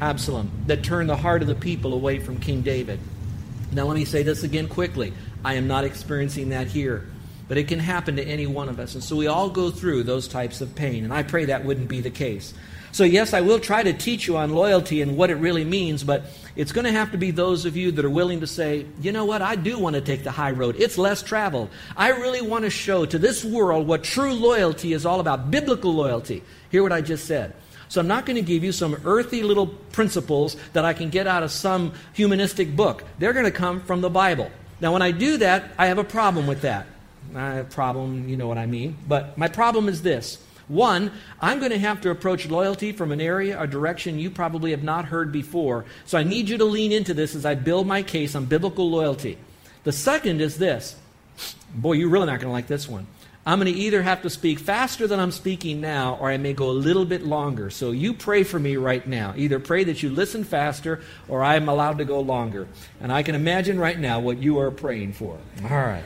Absalom, 0.00 0.50
that 0.66 0.82
turned 0.82 1.10
the 1.10 1.16
heart 1.16 1.42
of 1.42 1.48
the 1.48 1.54
people 1.54 1.92
away 1.94 2.18
from 2.18 2.38
King 2.38 2.62
David. 2.62 2.98
Now, 3.72 3.84
let 3.84 3.94
me 3.94 4.04
say 4.04 4.22
this 4.22 4.42
again 4.42 4.68
quickly. 4.68 5.12
I 5.44 5.54
am 5.54 5.68
not 5.68 5.84
experiencing 5.84 6.48
that 6.48 6.66
here, 6.66 7.06
but 7.46 7.58
it 7.58 7.68
can 7.68 7.78
happen 7.78 8.16
to 8.16 8.24
any 8.24 8.46
one 8.46 8.68
of 8.68 8.80
us. 8.80 8.94
And 8.94 9.04
so 9.04 9.14
we 9.14 9.26
all 9.26 9.50
go 9.50 9.70
through 9.70 10.02
those 10.04 10.26
types 10.26 10.60
of 10.60 10.74
pain, 10.74 11.04
and 11.04 11.12
I 11.12 11.22
pray 11.22 11.44
that 11.44 11.64
wouldn't 11.64 11.88
be 11.88 12.00
the 12.00 12.10
case. 12.10 12.54
So, 12.92 13.04
yes, 13.04 13.34
I 13.34 13.40
will 13.40 13.60
try 13.60 13.82
to 13.82 13.92
teach 13.92 14.26
you 14.26 14.36
on 14.36 14.50
loyalty 14.50 15.00
and 15.00 15.16
what 15.16 15.30
it 15.30 15.36
really 15.36 15.64
means, 15.64 16.02
but 16.02 16.24
it's 16.56 16.72
going 16.72 16.86
to 16.86 16.92
have 16.92 17.12
to 17.12 17.18
be 17.18 17.30
those 17.30 17.64
of 17.64 17.76
you 17.76 17.92
that 17.92 18.04
are 18.04 18.10
willing 18.10 18.40
to 18.40 18.46
say, 18.46 18.86
you 19.00 19.12
know 19.12 19.24
what, 19.24 19.42
I 19.42 19.54
do 19.54 19.78
want 19.78 19.94
to 19.94 20.00
take 20.00 20.24
the 20.24 20.32
high 20.32 20.50
road. 20.50 20.74
It's 20.78 20.98
less 20.98 21.22
traveled. 21.22 21.70
I 21.96 22.08
really 22.08 22.40
want 22.40 22.64
to 22.64 22.70
show 22.70 23.06
to 23.06 23.18
this 23.18 23.44
world 23.44 23.86
what 23.86 24.02
true 24.02 24.32
loyalty 24.32 24.92
is 24.92 25.06
all 25.06 25.20
about 25.20 25.50
biblical 25.50 25.94
loyalty. 25.94 26.42
Hear 26.70 26.82
what 26.82 26.92
I 26.92 27.00
just 27.00 27.26
said. 27.26 27.54
So, 27.88 28.00
I'm 28.00 28.08
not 28.08 28.26
going 28.26 28.36
to 28.36 28.42
give 28.42 28.64
you 28.64 28.72
some 28.72 29.00
earthy 29.04 29.42
little 29.42 29.68
principles 29.68 30.56
that 30.72 30.84
I 30.84 30.92
can 30.92 31.10
get 31.10 31.26
out 31.26 31.42
of 31.44 31.52
some 31.52 31.92
humanistic 32.12 32.74
book. 32.74 33.04
They're 33.18 33.32
going 33.32 33.44
to 33.44 33.50
come 33.52 33.80
from 33.80 34.00
the 34.00 34.10
Bible. 34.10 34.50
Now, 34.80 34.92
when 34.92 35.02
I 35.02 35.12
do 35.12 35.36
that, 35.38 35.72
I 35.78 35.86
have 35.86 35.98
a 35.98 36.04
problem 36.04 36.46
with 36.46 36.62
that. 36.62 36.86
I 37.34 37.54
have 37.54 37.66
a 37.66 37.70
problem, 37.70 38.28
you 38.28 38.36
know 38.36 38.48
what 38.48 38.58
I 38.58 38.66
mean. 38.66 38.96
But 39.06 39.38
my 39.38 39.46
problem 39.46 39.88
is 39.88 40.02
this 40.02 40.42
one, 40.70 41.10
I'm 41.40 41.58
going 41.58 41.72
to 41.72 41.78
have 41.78 42.00
to 42.02 42.10
approach 42.10 42.48
loyalty 42.48 42.92
from 42.92 43.12
an 43.12 43.20
area 43.20 43.60
or 43.60 43.66
direction 43.66 44.18
you 44.18 44.30
probably 44.30 44.70
have 44.70 44.84
not 44.84 45.06
heard 45.06 45.32
before. 45.32 45.84
So 46.06 46.16
I 46.16 46.22
need 46.22 46.48
you 46.48 46.56
to 46.58 46.64
lean 46.64 46.92
into 46.92 47.12
this 47.12 47.34
as 47.34 47.44
I 47.44 47.56
build 47.56 47.86
my 47.86 48.02
case 48.02 48.34
on 48.34 48.46
biblical 48.46 48.88
loyalty. 48.88 49.36
The 49.84 49.92
second 49.92 50.40
is 50.40 50.58
this. 50.58 50.96
Boy, 51.74 51.94
you're 51.94 52.08
really 52.08 52.26
not 52.26 52.40
going 52.40 52.48
to 52.48 52.52
like 52.52 52.68
this 52.68 52.88
one. 52.88 53.06
I'm 53.46 53.58
going 53.58 53.72
to 53.72 53.78
either 53.80 54.02
have 54.02 54.22
to 54.22 54.30
speak 54.30 54.58
faster 54.58 55.06
than 55.06 55.18
I'm 55.18 55.32
speaking 55.32 55.80
now, 55.80 56.18
or 56.20 56.30
I 56.30 56.36
may 56.36 56.52
go 56.52 56.70
a 56.70 56.72
little 56.72 57.06
bit 57.06 57.24
longer. 57.24 57.70
So 57.70 57.90
you 57.90 58.12
pray 58.12 58.44
for 58.44 58.58
me 58.58 58.76
right 58.76 59.04
now. 59.06 59.32
Either 59.34 59.58
pray 59.58 59.82
that 59.84 60.02
you 60.02 60.10
listen 60.10 60.44
faster, 60.44 61.00
or 61.26 61.42
I'm 61.42 61.68
allowed 61.68 61.98
to 61.98 62.04
go 62.04 62.20
longer. 62.20 62.68
And 63.00 63.10
I 63.10 63.22
can 63.22 63.34
imagine 63.34 63.80
right 63.80 63.98
now 63.98 64.20
what 64.20 64.38
you 64.38 64.58
are 64.60 64.70
praying 64.70 65.14
for. 65.14 65.38
All 65.64 65.70
right. 65.70 66.04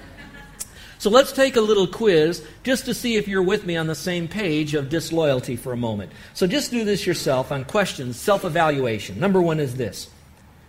So 1.05 1.11
let's 1.11 1.33
take 1.33 1.57
a 1.57 1.61
little 1.61 1.87
quiz 1.87 2.43
just 2.63 2.87
to 2.87 2.95
see 2.95 3.17
if 3.17 3.29
you're 3.29 3.43
with 3.43 3.67
me 3.67 3.77
on 3.77 3.89
the 3.89 3.95
same 3.95 4.27
page 4.27 4.73
of 4.73 4.89
disloyalty 4.89 5.55
for 5.55 5.71
a 5.71 5.77
moment. 5.77 6.11
So 6.33 6.47
just 6.47 6.71
do 6.71 6.83
this 6.83 7.07
yourself 7.07 7.53
on 7.53 7.67
questions, 7.67 8.19
self 8.19 8.43
evaluation. 8.43 9.21
Number 9.21 9.43
one 9.43 9.61
is 9.61 9.77
this, 9.77 10.09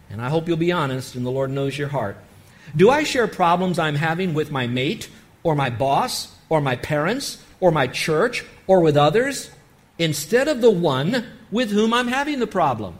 and 0.09 0.21
I 0.21 0.27
hope 0.27 0.49
you'll 0.49 0.57
be 0.57 0.73
honest, 0.73 1.15
and 1.15 1.25
the 1.25 1.31
Lord 1.31 1.51
knows 1.51 1.77
your 1.77 1.87
heart. 1.87 2.17
Do 2.75 2.89
I 2.89 3.03
share 3.03 3.29
problems 3.29 3.79
I'm 3.79 3.95
having 3.95 4.33
with 4.33 4.51
my 4.51 4.67
mate, 4.67 5.09
or 5.41 5.55
my 5.55 5.69
boss, 5.69 6.35
or 6.49 6.59
my 6.59 6.75
parents, 6.75 7.41
or 7.61 7.71
my 7.71 7.87
church, 7.87 8.43
or 8.67 8.81
with 8.81 8.97
others, 8.97 9.49
instead 9.97 10.49
of 10.49 10.59
the 10.59 10.69
one 10.69 11.27
with 11.49 11.71
whom 11.71 11.93
I'm 11.93 12.09
having 12.09 12.39
the 12.39 12.45
problem? 12.45 12.99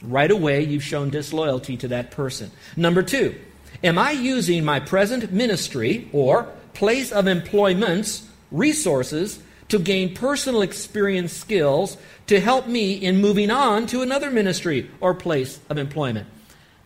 Right 0.00 0.30
away, 0.30 0.64
you've 0.64 0.82
shown 0.82 1.10
disloyalty 1.10 1.76
to 1.76 1.88
that 1.88 2.10
person. 2.10 2.50
Number 2.74 3.02
two, 3.02 3.38
am 3.84 3.98
I 3.98 4.12
using 4.12 4.64
my 4.64 4.80
present 4.80 5.30
ministry 5.30 6.08
or 6.14 6.50
place 6.80 7.12
of 7.12 7.26
employments, 7.26 8.26
resources 8.50 9.38
to 9.68 9.78
gain 9.78 10.14
personal 10.14 10.62
experience 10.62 11.30
skills 11.30 11.98
to 12.26 12.40
help 12.40 12.66
me 12.66 12.94
in 12.94 13.20
moving 13.20 13.50
on 13.50 13.86
to 13.86 14.00
another 14.00 14.30
ministry 14.30 14.90
or 14.98 15.12
place 15.12 15.60
of 15.68 15.76
employment. 15.76 16.26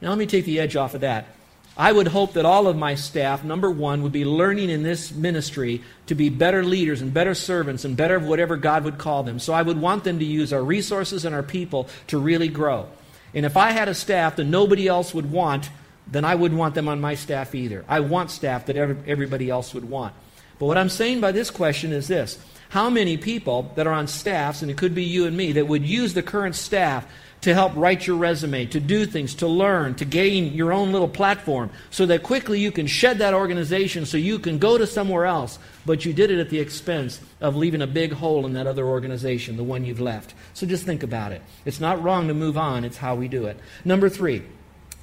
Now, 0.02 0.08
let 0.08 0.18
me 0.18 0.26
take 0.26 0.46
the 0.46 0.58
edge 0.58 0.74
off 0.74 0.94
of 0.94 1.02
that. 1.02 1.28
I 1.76 1.92
would 1.92 2.08
hope 2.08 2.32
that 2.32 2.44
all 2.44 2.66
of 2.66 2.76
my 2.76 2.96
staff, 2.96 3.44
number 3.44 3.70
one, 3.70 4.02
would 4.02 4.10
be 4.10 4.24
learning 4.24 4.68
in 4.68 4.82
this 4.82 5.12
ministry 5.12 5.80
to 6.08 6.16
be 6.16 6.28
better 6.28 6.64
leaders 6.64 7.00
and 7.00 7.14
better 7.14 7.36
servants 7.36 7.84
and 7.84 7.96
better 7.96 8.18
whatever 8.18 8.56
God 8.56 8.82
would 8.82 8.98
call 8.98 9.22
them. 9.22 9.38
So 9.38 9.52
I 9.52 9.62
would 9.62 9.80
want 9.80 10.02
them 10.02 10.18
to 10.18 10.24
use 10.24 10.52
our 10.52 10.64
resources 10.64 11.24
and 11.24 11.32
our 11.36 11.44
people 11.44 11.88
to 12.08 12.18
really 12.18 12.48
grow. 12.48 12.88
And 13.32 13.46
if 13.46 13.56
I 13.56 13.70
had 13.70 13.88
a 13.88 13.94
staff 13.94 14.34
that 14.36 14.44
nobody 14.44 14.88
else 14.88 15.14
would 15.14 15.30
want, 15.30 15.70
then 16.06 16.24
I 16.24 16.34
wouldn't 16.34 16.58
want 16.58 16.74
them 16.74 16.88
on 16.88 17.00
my 17.00 17.14
staff 17.14 17.54
either. 17.54 17.84
I 17.88 18.00
want 18.00 18.30
staff 18.30 18.66
that 18.66 18.76
everybody 18.76 19.50
else 19.50 19.74
would 19.74 19.88
want. 19.88 20.14
But 20.58 20.66
what 20.66 20.78
I'm 20.78 20.88
saying 20.88 21.20
by 21.20 21.32
this 21.32 21.50
question 21.50 21.92
is 21.92 22.08
this 22.08 22.38
How 22.70 22.90
many 22.90 23.16
people 23.16 23.72
that 23.74 23.86
are 23.86 23.92
on 23.92 24.06
staffs, 24.06 24.62
and 24.62 24.70
it 24.70 24.76
could 24.76 24.94
be 24.94 25.04
you 25.04 25.26
and 25.26 25.36
me, 25.36 25.52
that 25.52 25.66
would 25.66 25.86
use 25.86 26.14
the 26.14 26.22
current 26.22 26.54
staff 26.54 27.06
to 27.44 27.52
help 27.52 27.76
write 27.76 28.06
your 28.06 28.16
resume, 28.16 28.64
to 28.64 28.80
do 28.80 29.04
things, 29.04 29.34
to 29.34 29.46
learn, 29.46 29.94
to 29.94 30.06
gain 30.06 30.54
your 30.54 30.72
own 30.72 30.92
little 30.92 31.08
platform, 31.08 31.68
so 31.90 32.06
that 32.06 32.22
quickly 32.22 32.58
you 32.58 32.72
can 32.72 32.86
shed 32.86 33.18
that 33.18 33.34
organization 33.34 34.06
so 34.06 34.16
you 34.16 34.38
can 34.38 34.58
go 34.58 34.78
to 34.78 34.86
somewhere 34.86 35.26
else, 35.26 35.58
but 35.84 36.06
you 36.06 36.14
did 36.14 36.30
it 36.30 36.40
at 36.40 36.48
the 36.48 36.58
expense 36.58 37.20
of 37.42 37.54
leaving 37.54 37.82
a 37.82 37.86
big 37.86 38.12
hole 38.12 38.46
in 38.46 38.54
that 38.54 38.66
other 38.66 38.86
organization, 38.86 39.58
the 39.58 39.62
one 39.62 39.84
you've 39.84 40.00
left. 40.00 40.32
So 40.54 40.66
just 40.66 40.86
think 40.86 41.02
about 41.02 41.32
it. 41.32 41.42
It's 41.66 41.80
not 41.80 42.02
wrong 42.02 42.28
to 42.28 42.34
move 42.34 42.56
on, 42.56 42.82
it's 42.82 42.96
how 42.96 43.14
we 43.14 43.28
do 43.28 43.44
it. 43.44 43.58
Number 43.84 44.08
three, 44.08 44.42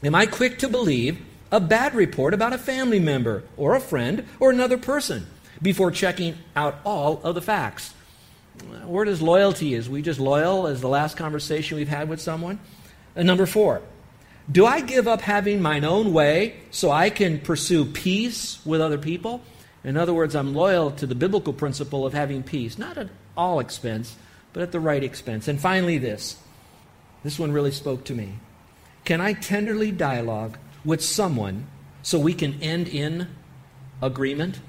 am 0.03 0.15
I 0.15 0.25
quick 0.25 0.59
to 0.59 0.69
believe 0.69 1.19
a 1.51 1.59
bad 1.59 1.93
report 1.93 2.33
about 2.33 2.53
a 2.53 2.57
family 2.57 2.99
member 2.99 3.43
or 3.57 3.75
a 3.75 3.81
friend 3.81 4.25
or 4.39 4.51
another 4.51 4.77
person 4.77 5.27
before 5.61 5.91
checking 5.91 6.37
out 6.55 6.79
all 6.83 7.21
of 7.23 7.35
the 7.35 7.41
facts? 7.41 7.93
where 8.85 9.05
does 9.05 9.21
loyalty 9.21 9.73
is? 9.73 9.89
We 9.89 10.01
just 10.01 10.19
loyal 10.19 10.67
as 10.67 10.81
the 10.81 10.89
last 10.89 11.17
conversation 11.17 11.77
we've 11.77 11.87
had 11.87 12.09
with 12.09 12.21
someone? 12.21 12.59
And 13.15 13.27
number 13.27 13.45
four, 13.45 13.81
do 14.51 14.65
I 14.65 14.81
give 14.81 15.07
up 15.07 15.21
having 15.21 15.61
mine 15.61 15.83
own 15.83 16.13
way 16.13 16.55
so 16.71 16.91
I 16.91 17.09
can 17.09 17.39
pursue 17.39 17.85
peace 17.85 18.63
with 18.65 18.81
other 18.81 18.97
people? 18.97 19.41
In 19.83 19.97
other 19.97 20.13
words, 20.13 20.35
I'm 20.35 20.53
loyal 20.53 20.91
to 20.91 21.07
the 21.07 21.15
biblical 21.15 21.53
principle 21.53 22.05
of 22.05 22.13
having 22.13 22.43
peace, 22.43 22.77
not 22.77 22.97
at 22.97 23.09
all 23.35 23.59
expense, 23.59 24.15
but 24.53 24.61
at 24.61 24.71
the 24.71 24.79
right 24.79 25.03
expense. 25.03 25.47
And 25.47 25.59
finally, 25.59 25.97
this. 25.97 26.37
This 27.23 27.39
one 27.39 27.51
really 27.51 27.71
spoke 27.71 28.03
to 28.05 28.13
me. 28.13 28.33
Can 29.05 29.21
I 29.21 29.33
tenderly 29.33 29.91
dialogue 29.91 30.57
with 30.85 31.03
someone 31.03 31.67
so 32.03 32.19
we 32.19 32.33
can 32.33 32.61
end 32.61 32.87
in 32.87 33.27
agreement? 34.01 34.59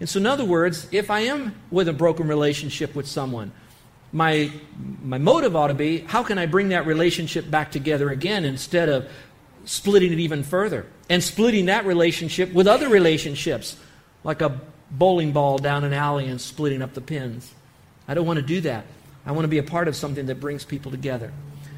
And 0.00 0.08
so, 0.08 0.18
in 0.18 0.26
other 0.26 0.44
words, 0.44 0.88
if 0.90 1.10
I 1.10 1.20
am 1.20 1.54
with 1.70 1.88
a 1.88 1.92
broken 1.92 2.26
relationship 2.26 2.94
with 2.94 3.06
someone, 3.06 3.52
my, 4.12 4.50
my 5.02 5.18
motive 5.18 5.56
ought 5.56 5.68
to 5.68 5.74
be 5.74 5.98
how 5.98 6.22
can 6.22 6.38
I 6.38 6.46
bring 6.46 6.68
that 6.70 6.86
relationship 6.86 7.50
back 7.50 7.72
together 7.72 8.10
again 8.10 8.44
instead 8.44 8.88
of 8.88 9.08
splitting 9.64 10.12
it 10.12 10.18
even 10.18 10.42
further 10.42 10.86
and 11.08 11.22
splitting 11.22 11.66
that 11.66 11.86
relationship 11.86 12.52
with 12.52 12.66
other 12.66 12.88
relationships, 12.88 13.76
like 14.22 14.40
a 14.40 14.60
bowling 14.90 15.32
ball 15.32 15.58
down 15.58 15.84
an 15.84 15.92
alley 15.92 16.26
and 16.26 16.40
splitting 16.40 16.82
up 16.82 16.94
the 16.94 17.00
pins. 17.00 17.52
I 18.06 18.14
don't 18.14 18.26
want 18.26 18.38
to 18.38 18.46
do 18.46 18.60
that. 18.62 18.84
I 19.26 19.32
want 19.32 19.44
to 19.44 19.48
be 19.48 19.58
a 19.58 19.62
part 19.62 19.88
of 19.88 19.96
something 19.96 20.26
that 20.26 20.38
brings 20.38 20.64
people 20.64 20.90
together. 20.90 21.32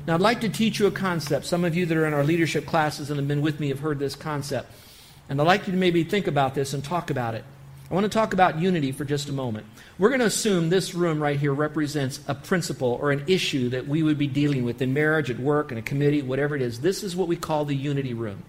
Now, 0.07 0.15
I'd 0.15 0.21
like 0.21 0.43
to 0.43 0.49
teach 0.49 0.79
you 0.79 0.87
a 0.87 0.93
concept. 0.93 1.47
Some 1.47 1.65
of 1.65 1.75
you 1.75 1.85
that 1.87 1.97
are 1.97 2.07
in 2.07 2.15
our 2.15 2.23
leadership 2.23 2.65
classes 2.65 3.11
and 3.11 3.19
have 3.19 3.27
been 3.27 3.43
with 3.43 3.59
me 3.59 3.71
have 3.71 3.81
heard 3.81 3.99
this 3.99 4.15
concept. 4.15 4.71
And 5.29 5.41
I'd 5.41 5.47
like 5.47 5.67
you 5.67 5.73
to 5.73 5.79
maybe 5.79 6.05
think 6.05 6.29
about 6.29 6.55
this 6.55 6.75
and 6.75 6.85
talk 6.85 7.11
about 7.11 7.35
it. 7.35 7.45
I 7.91 7.95
want 7.95 8.05
to 8.05 8.11
talk 8.11 8.33
about 8.33 8.61
unity 8.61 8.93
for 8.93 9.05
just 9.05 9.29
a 9.29 9.33
moment. 9.33 9.67
We're 9.99 10.11
going 10.11 10.21
to 10.21 10.27
assume 10.27 10.69
this 10.69 10.95
room 10.95 11.21
right 11.21 11.39
here 11.39 11.53
represents 11.53 12.21
a 12.29 12.37
principle 12.37 12.99
or 13.01 13.11
an 13.11 13.25
issue 13.27 13.69
that 13.71 13.89
we 13.89 14.05
would 14.05 14.19
be 14.19 14.29
dealing 14.29 14.65
with 14.65 14.81
in 14.81 14.93
marriage, 14.93 15.29
at 15.29 15.41
work, 15.41 15.73
in 15.73 15.79
a 15.79 15.83
committee, 15.83 16.23
whatever 16.23 16.55
it 16.55 16.63
is. 16.63 16.81
This 16.81 17.03
is 17.03 17.17
what 17.17 17.27
we 17.27 17.37
call 17.37 17.65
the 17.65 17.75
unity 17.75 18.15
room. 18.15 18.45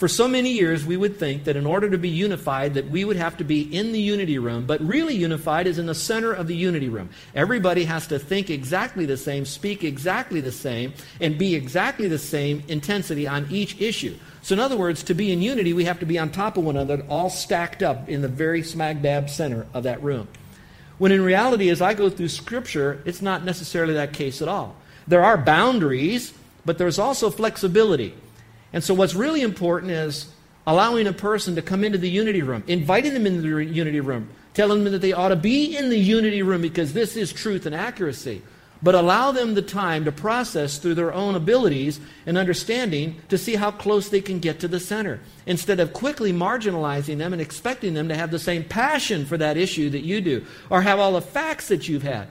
For 0.00 0.08
so 0.08 0.26
many 0.26 0.52
years, 0.52 0.86
we 0.86 0.96
would 0.96 1.18
think 1.18 1.44
that 1.44 1.56
in 1.56 1.66
order 1.66 1.90
to 1.90 1.98
be 1.98 2.08
unified, 2.08 2.72
that 2.72 2.88
we 2.88 3.04
would 3.04 3.18
have 3.18 3.36
to 3.36 3.44
be 3.44 3.60
in 3.60 3.92
the 3.92 4.00
unity 4.00 4.38
room, 4.38 4.64
but 4.64 4.80
really 4.80 5.14
unified 5.14 5.66
is 5.66 5.78
in 5.78 5.84
the 5.84 5.94
center 5.94 6.32
of 6.32 6.46
the 6.46 6.56
unity 6.56 6.88
room. 6.88 7.10
Everybody 7.34 7.84
has 7.84 8.06
to 8.06 8.18
think 8.18 8.48
exactly 8.48 9.04
the 9.04 9.18
same, 9.18 9.44
speak 9.44 9.84
exactly 9.84 10.40
the 10.40 10.52
same, 10.52 10.94
and 11.20 11.36
be 11.36 11.54
exactly 11.54 12.08
the 12.08 12.18
same 12.18 12.62
intensity 12.66 13.28
on 13.28 13.46
each 13.50 13.78
issue. 13.78 14.16
So, 14.40 14.54
in 14.54 14.58
other 14.60 14.78
words, 14.78 15.02
to 15.02 15.12
be 15.12 15.32
in 15.32 15.42
unity, 15.42 15.74
we 15.74 15.84
have 15.84 16.00
to 16.00 16.06
be 16.06 16.18
on 16.18 16.30
top 16.30 16.56
of 16.56 16.64
one 16.64 16.76
another, 16.76 17.04
all 17.10 17.28
stacked 17.28 17.82
up 17.82 18.08
in 18.08 18.22
the 18.22 18.28
very 18.28 18.62
smack 18.62 19.02
dab 19.02 19.28
center 19.28 19.66
of 19.74 19.82
that 19.82 20.02
room. 20.02 20.28
When 20.96 21.12
in 21.12 21.20
reality, 21.20 21.68
as 21.68 21.82
I 21.82 21.92
go 21.92 22.08
through 22.08 22.28
Scripture, 22.28 23.02
it's 23.04 23.20
not 23.20 23.44
necessarily 23.44 23.92
that 23.92 24.14
case 24.14 24.40
at 24.40 24.48
all. 24.48 24.76
There 25.06 25.22
are 25.22 25.36
boundaries, 25.36 26.32
but 26.64 26.78
there's 26.78 26.98
also 26.98 27.28
flexibility. 27.28 28.14
And 28.72 28.82
so, 28.82 28.94
what's 28.94 29.14
really 29.14 29.42
important 29.42 29.92
is 29.92 30.32
allowing 30.66 31.06
a 31.06 31.12
person 31.12 31.56
to 31.56 31.62
come 31.62 31.84
into 31.84 31.98
the 31.98 32.10
unity 32.10 32.42
room, 32.42 32.62
inviting 32.66 33.14
them 33.14 33.26
into 33.26 33.42
the 33.42 33.64
unity 33.64 34.00
room, 34.00 34.28
telling 34.54 34.84
them 34.84 34.92
that 34.92 35.00
they 35.00 35.12
ought 35.12 35.28
to 35.28 35.36
be 35.36 35.76
in 35.76 35.88
the 35.90 35.98
unity 35.98 36.42
room 36.42 36.62
because 36.62 36.92
this 36.92 37.16
is 37.16 37.32
truth 37.32 37.66
and 37.66 37.74
accuracy. 37.74 38.42
But 38.82 38.94
allow 38.94 39.30
them 39.30 39.54
the 39.54 39.62
time 39.62 40.06
to 40.06 40.12
process 40.12 40.78
through 40.78 40.94
their 40.94 41.12
own 41.12 41.34
abilities 41.34 42.00
and 42.24 42.38
understanding 42.38 43.20
to 43.28 43.36
see 43.36 43.56
how 43.56 43.70
close 43.70 44.08
they 44.08 44.22
can 44.22 44.38
get 44.38 44.60
to 44.60 44.68
the 44.68 44.80
center. 44.80 45.20
Instead 45.44 45.80
of 45.80 45.92
quickly 45.92 46.32
marginalizing 46.32 47.18
them 47.18 47.34
and 47.34 47.42
expecting 47.42 47.92
them 47.92 48.08
to 48.08 48.16
have 48.16 48.30
the 48.30 48.38
same 48.38 48.64
passion 48.64 49.26
for 49.26 49.36
that 49.36 49.58
issue 49.58 49.90
that 49.90 50.00
you 50.00 50.22
do 50.22 50.46
or 50.70 50.80
have 50.80 50.98
all 50.98 51.12
the 51.12 51.20
facts 51.20 51.68
that 51.68 51.88
you've 51.88 52.04
had. 52.04 52.28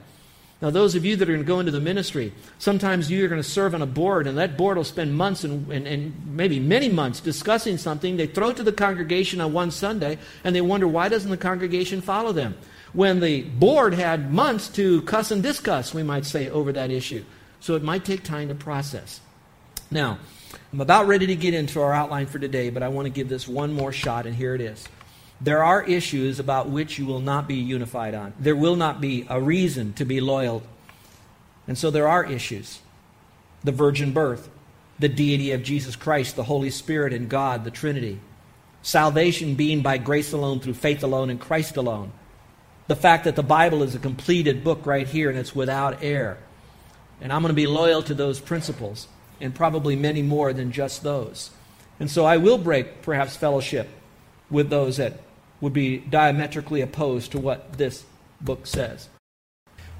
Now, 0.62 0.68
those 0.68 0.94
of 0.94 1.06
you 1.06 1.16
that 1.16 1.28
are 1.28 1.32
going 1.32 1.44
to 1.44 1.46
go 1.46 1.60
into 1.60 1.72
the 1.72 1.80
ministry, 1.80 2.34
sometimes 2.58 3.10
you're 3.10 3.28
going 3.28 3.42
to 3.42 3.48
serve 3.48 3.74
on 3.74 3.80
a 3.80 3.86
board, 3.86 4.26
and 4.26 4.36
that 4.36 4.58
board 4.58 4.76
will 4.76 4.84
spend 4.84 5.16
months 5.16 5.42
and, 5.42 5.70
and, 5.72 5.86
and, 5.86 6.36
maybe 6.36 6.60
many 6.60 6.90
months 6.90 7.20
discussing 7.20 7.78
something. 7.78 8.18
They 8.18 8.26
throw 8.26 8.50
it 8.50 8.56
to 8.58 8.62
the 8.62 8.72
congregation 8.72 9.40
on 9.40 9.54
one 9.54 9.70
Sunday, 9.70 10.18
and 10.44 10.54
they 10.54 10.60
wonder 10.60 10.86
why 10.86 11.08
doesn't 11.08 11.30
the 11.30 11.38
congregation 11.38 12.02
follow 12.02 12.32
them? 12.32 12.56
When 12.92 13.20
the 13.20 13.42
board 13.42 13.94
had 13.94 14.32
months 14.32 14.68
to 14.70 15.00
cuss 15.02 15.30
and 15.30 15.42
discuss, 15.42 15.94
we 15.94 16.02
might 16.02 16.26
say, 16.26 16.50
over 16.50 16.72
that 16.72 16.90
issue. 16.90 17.24
So 17.60 17.74
it 17.74 17.82
might 17.82 18.04
take 18.04 18.22
time 18.22 18.48
to 18.48 18.54
process. 18.54 19.20
Now, 19.90 20.18
I'm 20.72 20.80
about 20.80 21.06
ready 21.06 21.26
to 21.28 21.36
get 21.36 21.54
into 21.54 21.80
our 21.80 21.94
outline 21.94 22.26
for 22.26 22.38
today, 22.38 22.68
but 22.68 22.82
I 22.82 22.88
want 22.88 23.06
to 23.06 23.10
give 23.10 23.30
this 23.30 23.48
one 23.48 23.72
more 23.72 23.92
shot, 23.92 24.26
and 24.26 24.36
here 24.36 24.54
it 24.54 24.60
is. 24.60 24.86
There 25.40 25.64
are 25.64 25.82
issues 25.82 26.38
about 26.38 26.68
which 26.68 26.98
you 26.98 27.06
will 27.06 27.20
not 27.20 27.48
be 27.48 27.54
unified 27.54 28.14
on. 28.14 28.34
There 28.38 28.56
will 28.56 28.76
not 28.76 29.00
be 29.00 29.26
a 29.28 29.40
reason 29.40 29.94
to 29.94 30.04
be 30.04 30.20
loyal. 30.20 30.62
And 31.66 31.78
so 31.78 31.90
there 31.90 32.08
are 32.08 32.24
issues 32.24 32.80
the 33.62 33.72
virgin 33.72 34.12
birth, 34.12 34.48
the 34.98 35.08
deity 35.08 35.52
of 35.52 35.62
Jesus 35.62 35.94
Christ, 35.94 36.36
the 36.36 36.44
Holy 36.44 36.70
Spirit, 36.70 37.12
and 37.12 37.28
God, 37.28 37.64
the 37.64 37.70
Trinity. 37.70 38.18
Salvation 38.82 39.54
being 39.54 39.82
by 39.82 39.98
grace 39.98 40.32
alone, 40.32 40.60
through 40.60 40.74
faith 40.74 41.02
alone, 41.02 41.28
in 41.28 41.38
Christ 41.38 41.76
alone. 41.76 42.12
The 42.86 42.96
fact 42.96 43.24
that 43.24 43.36
the 43.36 43.42
Bible 43.42 43.82
is 43.82 43.94
a 43.94 43.98
completed 43.98 44.64
book 44.64 44.86
right 44.86 45.06
here 45.06 45.28
and 45.28 45.38
it's 45.38 45.54
without 45.54 46.02
error. 46.02 46.38
And 47.20 47.32
I'm 47.32 47.42
going 47.42 47.50
to 47.50 47.54
be 47.54 47.66
loyal 47.66 48.02
to 48.04 48.14
those 48.14 48.40
principles, 48.40 49.08
and 49.40 49.54
probably 49.54 49.94
many 49.94 50.22
more 50.22 50.54
than 50.54 50.72
just 50.72 51.02
those. 51.02 51.50
And 51.98 52.10
so 52.10 52.24
I 52.24 52.38
will 52.38 52.58
break, 52.58 53.02
perhaps, 53.02 53.36
fellowship 53.36 53.88
with 54.50 54.70
those 54.70 54.96
that 54.96 55.20
would 55.60 55.72
be 55.72 55.98
diametrically 55.98 56.80
opposed 56.80 57.32
to 57.32 57.38
what 57.38 57.74
this 57.74 58.04
book 58.40 58.66
says. 58.66 59.08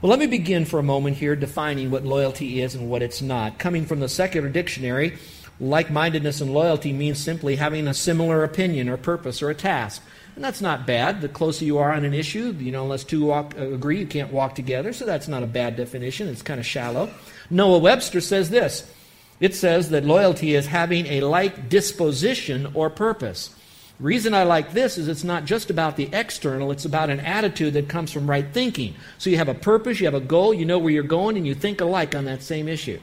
Well, 0.00 0.08
let 0.08 0.18
me 0.18 0.26
begin 0.26 0.64
for 0.64 0.78
a 0.78 0.82
moment 0.82 1.18
here 1.18 1.36
defining 1.36 1.90
what 1.90 2.04
loyalty 2.04 2.62
is 2.62 2.74
and 2.74 2.88
what 2.88 3.02
it's 3.02 3.20
not. 3.20 3.58
Coming 3.58 3.84
from 3.84 4.00
the 4.00 4.08
secular 4.08 4.48
dictionary, 4.48 5.18
like 5.60 5.90
mindedness 5.90 6.40
and 6.40 6.54
loyalty 6.54 6.92
means 6.92 7.18
simply 7.18 7.56
having 7.56 7.86
a 7.86 7.92
similar 7.92 8.42
opinion 8.42 8.88
or 8.88 8.96
purpose 8.96 9.42
or 9.42 9.50
a 9.50 9.54
task. 9.54 10.02
And 10.34 10.42
that's 10.42 10.62
not 10.62 10.86
bad. 10.86 11.20
The 11.20 11.28
closer 11.28 11.66
you 11.66 11.76
are 11.76 11.92
on 11.92 12.06
an 12.06 12.14
issue, 12.14 12.56
you 12.58 12.72
know, 12.72 12.84
unless 12.84 13.04
two 13.04 13.26
walk, 13.26 13.54
uh, 13.58 13.68
agree, 13.72 13.98
you 13.98 14.06
can't 14.06 14.32
walk 14.32 14.54
together. 14.54 14.94
So 14.94 15.04
that's 15.04 15.28
not 15.28 15.42
a 15.42 15.46
bad 15.46 15.76
definition. 15.76 16.28
It's 16.28 16.40
kind 16.40 16.58
of 16.58 16.64
shallow. 16.64 17.10
Noah 17.50 17.78
Webster 17.78 18.22
says 18.22 18.48
this 18.48 18.90
it 19.38 19.54
says 19.54 19.90
that 19.90 20.04
loyalty 20.04 20.54
is 20.54 20.66
having 20.66 21.06
a 21.06 21.20
like 21.22 21.68
disposition 21.68 22.70
or 22.74 22.88
purpose. 22.88 23.54
Reason 24.00 24.32
I 24.32 24.44
like 24.44 24.72
this 24.72 24.96
is 24.96 25.08
it's 25.08 25.24
not 25.24 25.44
just 25.44 25.68
about 25.68 25.96
the 25.96 26.08
external, 26.14 26.70
it's 26.70 26.86
about 26.86 27.10
an 27.10 27.20
attitude 27.20 27.74
that 27.74 27.90
comes 27.90 28.10
from 28.10 28.30
right 28.30 28.46
thinking. 28.50 28.94
So 29.18 29.28
you 29.28 29.36
have 29.36 29.50
a 29.50 29.54
purpose, 29.54 30.00
you 30.00 30.06
have 30.06 30.14
a 30.14 30.20
goal, 30.20 30.54
you 30.54 30.64
know 30.64 30.78
where 30.78 30.90
you're 30.90 31.02
going, 31.02 31.36
and 31.36 31.46
you 31.46 31.54
think 31.54 31.82
alike 31.82 32.14
on 32.14 32.24
that 32.24 32.42
same 32.42 32.66
issue. 32.66 32.98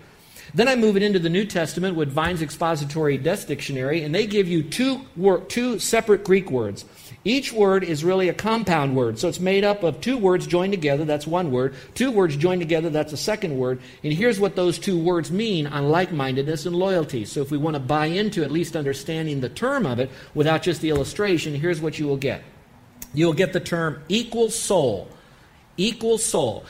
Then 0.53 0.67
I 0.67 0.75
move 0.75 0.97
it 0.97 1.03
into 1.03 1.19
the 1.19 1.29
New 1.29 1.45
Testament 1.45 1.95
with 1.95 2.11
Vine's 2.11 2.41
Expository 2.41 3.17
Desk 3.17 3.47
Dictionary, 3.47 4.03
and 4.03 4.13
they 4.13 4.25
give 4.25 4.47
you 4.47 4.63
two, 4.63 5.01
two 5.49 5.79
separate 5.79 6.23
Greek 6.23 6.49
words. 6.49 6.85
Each 7.23 7.51
word 7.51 7.83
is 7.83 8.05
really 8.05 8.29
a 8.29 8.33
compound 8.33 8.95
word. 8.95 9.19
So 9.19 9.27
it's 9.27 9.39
made 9.39 9.65
up 9.65 9.83
of 9.83 9.99
two 9.99 10.17
words 10.17 10.47
joined 10.47 10.71
together, 10.71 11.03
that's 11.03 11.27
one 11.27 11.51
word. 11.51 11.75
Two 11.93 12.09
words 12.09 12.37
joined 12.37 12.61
together, 12.61 12.89
that's 12.89 13.11
a 13.11 13.17
second 13.17 13.57
word. 13.57 13.81
And 14.01 14.13
here's 14.13 14.39
what 14.39 14.55
those 14.55 14.79
two 14.79 14.97
words 14.97 15.29
mean 15.29 15.67
on 15.67 15.89
like 15.89 16.13
mindedness 16.13 16.65
and 16.65 16.75
loyalty. 16.75 17.25
So 17.25 17.41
if 17.41 17.51
we 17.51 17.57
want 17.57 17.75
to 17.75 17.81
buy 17.81 18.05
into 18.05 18.43
at 18.43 18.51
least 18.51 18.77
understanding 18.77 19.41
the 19.41 19.49
term 19.49 19.85
of 19.85 19.99
it 19.99 20.09
without 20.33 20.61
just 20.61 20.79
the 20.79 20.89
illustration, 20.89 21.53
here's 21.53 21.81
what 21.81 21.99
you 21.99 22.07
will 22.07 22.17
get 22.17 22.43
you'll 23.13 23.33
get 23.33 23.51
the 23.51 23.59
term 23.59 24.01
equal 24.07 24.49
soul. 24.49 25.09
Equal 25.75 26.17
soul. 26.17 26.65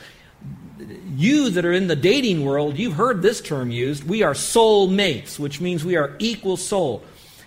You 1.16 1.50
that 1.50 1.64
are 1.64 1.72
in 1.72 1.88
the 1.88 1.96
dating 1.96 2.44
world, 2.44 2.78
you've 2.78 2.94
heard 2.94 3.22
this 3.22 3.40
term 3.40 3.70
used. 3.70 4.04
We 4.04 4.22
are 4.22 4.34
soul 4.34 4.88
mates, 4.88 5.38
which 5.38 5.60
means 5.60 5.84
we 5.84 5.96
are 5.96 6.14
equal 6.18 6.56
soul. 6.56 7.02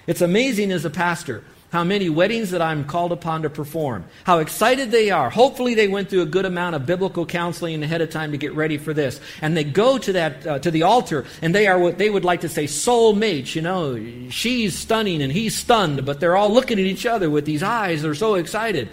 It's 0.07 0.21
amazing 0.21 0.71
as 0.71 0.85
a 0.85 0.89
pastor 0.89 1.43
how 1.71 1.85
many 1.85 2.09
weddings 2.09 2.51
that 2.51 2.61
I'm 2.61 2.83
called 2.83 3.13
upon 3.13 3.43
to 3.43 3.49
perform, 3.49 4.03
how 4.25 4.39
excited 4.39 4.91
they 4.91 5.09
are. 5.09 5.29
Hopefully, 5.29 5.73
they 5.73 5.87
went 5.87 6.09
through 6.09 6.21
a 6.21 6.25
good 6.25 6.45
amount 6.45 6.75
of 6.75 6.85
biblical 6.85 7.25
counseling 7.25 7.81
ahead 7.81 8.01
of 8.01 8.09
time 8.09 8.31
to 8.31 8.37
get 8.37 8.53
ready 8.53 8.77
for 8.77 8.93
this, 8.93 9.21
and 9.41 9.55
they 9.55 9.63
go 9.63 9.97
to 9.97 10.13
that 10.13 10.45
uh, 10.45 10.59
to 10.59 10.69
the 10.69 10.83
altar, 10.83 11.25
and 11.41 11.55
they 11.55 11.67
are 11.67 11.79
what 11.79 11.97
they 11.97 12.09
would 12.09 12.25
like 12.25 12.41
to 12.41 12.49
say 12.49 12.67
soul 12.67 13.13
mates. 13.13 13.55
You 13.55 13.61
know, 13.61 14.29
she's 14.29 14.77
stunning 14.77 15.21
and 15.21 15.31
he's 15.31 15.55
stunned, 15.55 16.05
but 16.05 16.19
they're 16.19 16.35
all 16.35 16.51
looking 16.51 16.77
at 16.77 16.85
each 16.85 17.05
other 17.05 17.29
with 17.29 17.45
these 17.45 17.63
eyes. 17.63 18.01
They're 18.01 18.15
so 18.15 18.35
excited. 18.35 18.89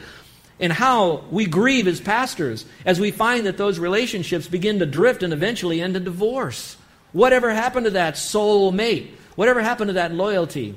And 0.61 0.73
how 0.73 1.25
we 1.31 1.47
grieve 1.47 1.87
as 1.87 2.01
pastors 2.01 2.65
as 2.85 2.99
we 2.99 3.11
find 3.11 3.47
that 3.47 3.59
those 3.59 3.79
relationships 3.79 4.49
begin 4.49 4.81
to 4.81 4.87
drift 4.87 5.23
and 5.23 5.33
eventually 5.33 5.81
end 5.81 5.97
in 5.97 6.05
divorce. 6.05 6.77
Whatever 7.13 7.51
happened 7.51 7.85
to 7.85 7.91
that 7.93 8.19
soul 8.19 8.73
mate? 8.73 9.17
Whatever 9.37 9.61
happened 9.63 9.89
to 9.89 9.95
that 9.95 10.13
loyalty? 10.13 10.77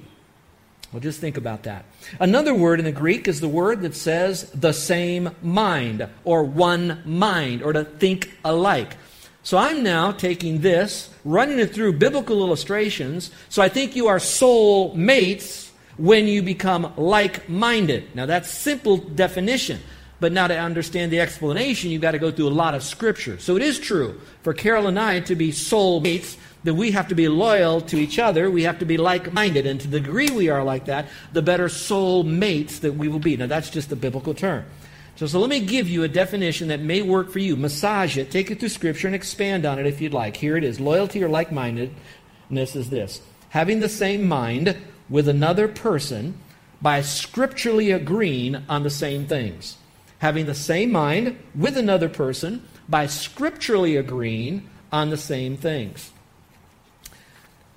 Well, 0.91 1.00
just 1.00 1.21
think 1.21 1.38
about 1.38 1.63
that. 1.63 1.85
Another 2.19 2.53
word 2.53 2.79
in 2.79 2.85
the 2.85 2.91
Greek 2.91 3.27
is 3.27 3.39
the 3.39 3.47
word 3.47 3.81
that 3.81 3.95
says 3.95 4.50
the 4.51 4.73
same 4.73 5.31
mind, 5.41 6.07
or 6.25 6.43
one 6.43 7.01
mind, 7.05 7.63
or 7.63 7.71
to 7.71 7.85
think 7.85 8.29
alike. 8.43 8.97
So 9.41 9.57
I'm 9.57 9.83
now 9.83 10.11
taking 10.11 10.61
this, 10.61 11.09
running 11.23 11.59
it 11.59 11.73
through 11.73 11.93
biblical 11.93 12.43
illustrations, 12.43 13.31
so 13.50 13.61
I 13.61 13.69
think 13.69 13.95
you 13.95 14.07
are 14.07 14.19
soul 14.19 14.93
mates 14.93 15.71
when 16.01 16.27
you 16.27 16.41
become 16.41 16.91
like 16.98 17.48
minded. 17.48 18.15
Now, 18.15 18.25
that's 18.25 18.50
simple 18.50 18.98
definition. 18.98 19.79
But 20.20 20.31
now 20.31 20.48
to 20.48 20.58
understand 20.58 21.12
the 21.12 21.20
explanation, 21.20 21.91
you've 21.91 22.01
got 22.01 22.12
to 22.12 22.20
go 22.20 22.31
through 22.31 22.48
a 22.48 22.50
lot 22.50 22.74
of 22.74 22.81
scripture. 22.84 23.38
So 23.39 23.55
it 23.55 23.62
is 23.62 23.79
true 23.79 24.20
for 24.41 24.53
Carol 24.53 24.88
and 24.88 25.00
I 25.00 25.20
to 25.22 25.36
be 25.36 25.51
soul 25.51 26.00
mates 26.00 26.38
that 26.63 26.74
we 26.74 26.91
have 26.91 27.08
to 27.10 27.15
be 27.15 27.27
loyal 27.27 27.81
to 27.81 27.98
each 27.98 28.17
other. 28.17 28.50
We 28.50 28.63
have 28.63 28.79
to 28.79 28.86
be 28.86 28.98
like 28.98 29.31
minded. 29.31 29.67
And 29.67 29.79
to 29.81 29.88
the 29.88 30.00
degree 30.00 30.29
we 30.29 30.50
are 30.50 30.63
like 30.63 30.86
that, 30.86 31.08
the 31.34 31.41
better 31.43 31.70
soul 31.70 32.24
mates 32.24 32.79
that 32.79 32.93
we 32.93 33.08
will 33.08 33.20
be. 33.20 33.38
Now, 33.38 33.48
that's 33.48 33.70
just 33.70 33.91
a 33.91 33.96
biblical 33.96 34.34
term. 34.34 34.65
So, 35.17 35.27
so 35.27 35.39
let 35.39 35.50
me 35.50 35.60
give 35.60 35.88
you 35.88 36.03
a 36.03 36.08
definition 36.08 36.70
that 36.70 36.79
may 36.79 37.03
work 37.03 37.29
for 37.29 37.39
you. 37.39 37.55
Massage 37.55 38.17
it, 38.17 38.31
take 38.31 38.50
it 38.50 38.60
through 38.60 38.70
Scripture, 38.70 39.08
and 39.08 39.15
expand 39.15 39.67
on 39.67 39.77
it 39.77 39.86
if 39.86 40.01
you'd 40.01 40.13
like. 40.13 40.36
Here 40.36 40.58
it 40.58 40.63
is 40.63 40.79
Loyalty 40.79 41.24
or 41.24 41.29
like 41.29 41.51
mindedness 41.51 42.75
is 42.75 42.89
this 42.89 43.22
having 43.50 43.81
the 43.81 43.89
same 43.89 44.27
mind 44.27 44.77
with 45.10 45.27
another 45.27 45.67
person 45.67 46.38
by 46.81 47.01
scripturally 47.01 47.91
agreeing 47.91 48.63
on 48.67 48.84
the 48.84 48.89
same 48.89 49.25
things. 49.27 49.77
Having 50.20 50.46
the 50.46 50.55
same 50.55 50.91
mind 50.91 51.38
with 51.55 51.77
another 51.77 52.10
person 52.10 52.67
by 52.88 53.08
scripturally 53.08 53.96
agreeing 53.96 54.70
on 54.91 55.10
the 55.10 55.17
same 55.17 55.58
things. 55.58 56.12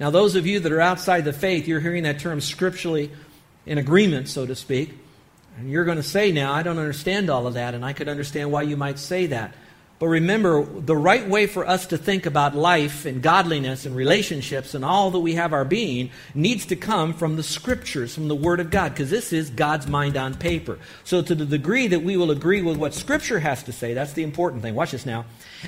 Now, 0.00 0.10
those 0.10 0.34
of 0.34 0.46
you 0.46 0.60
that 0.60 0.72
are 0.72 0.80
outside 0.80 1.24
the 1.24 1.32
faith, 1.32 1.68
you're 1.68 1.80
hearing 1.80 2.02
that 2.02 2.18
term 2.18 2.40
scripturally 2.40 3.10
in 3.64 3.78
agreement, 3.78 4.28
so 4.28 4.44
to 4.44 4.54
speak. 4.54 4.92
And 5.56 5.70
you're 5.70 5.84
going 5.84 5.98
to 5.98 6.02
say 6.02 6.32
now, 6.32 6.52
I 6.52 6.62
don't 6.62 6.78
understand 6.78 7.30
all 7.30 7.46
of 7.46 7.54
that, 7.54 7.74
and 7.74 7.84
I 7.84 7.92
could 7.92 8.08
understand 8.08 8.50
why 8.50 8.62
you 8.62 8.76
might 8.76 8.98
say 8.98 9.26
that. 9.26 9.54
But 10.00 10.08
remember, 10.08 10.64
the 10.64 10.96
right 10.96 11.26
way 11.28 11.46
for 11.46 11.66
us 11.66 11.86
to 11.86 11.98
think 11.98 12.26
about 12.26 12.56
life 12.56 13.06
and 13.06 13.22
godliness 13.22 13.86
and 13.86 13.94
relationships 13.94 14.74
and 14.74 14.84
all 14.84 15.12
that 15.12 15.20
we 15.20 15.34
have 15.34 15.52
our 15.52 15.64
being 15.64 16.10
needs 16.34 16.66
to 16.66 16.76
come 16.76 17.14
from 17.14 17.36
the 17.36 17.44
scriptures, 17.44 18.12
from 18.12 18.26
the 18.26 18.34
Word 18.34 18.58
of 18.58 18.70
God, 18.70 18.92
because 18.92 19.08
this 19.08 19.32
is 19.32 19.50
God's 19.50 19.86
mind 19.86 20.16
on 20.16 20.34
paper. 20.34 20.80
So, 21.04 21.22
to 21.22 21.34
the 21.34 21.46
degree 21.46 21.86
that 21.86 22.02
we 22.02 22.16
will 22.16 22.32
agree 22.32 22.60
with 22.60 22.76
what 22.76 22.92
Scripture 22.92 23.38
has 23.38 23.62
to 23.62 23.72
say, 23.72 23.94
that's 23.94 24.14
the 24.14 24.24
important 24.24 24.62
thing. 24.62 24.74
Watch 24.74 24.90
this 24.90 25.06
now. 25.06 25.26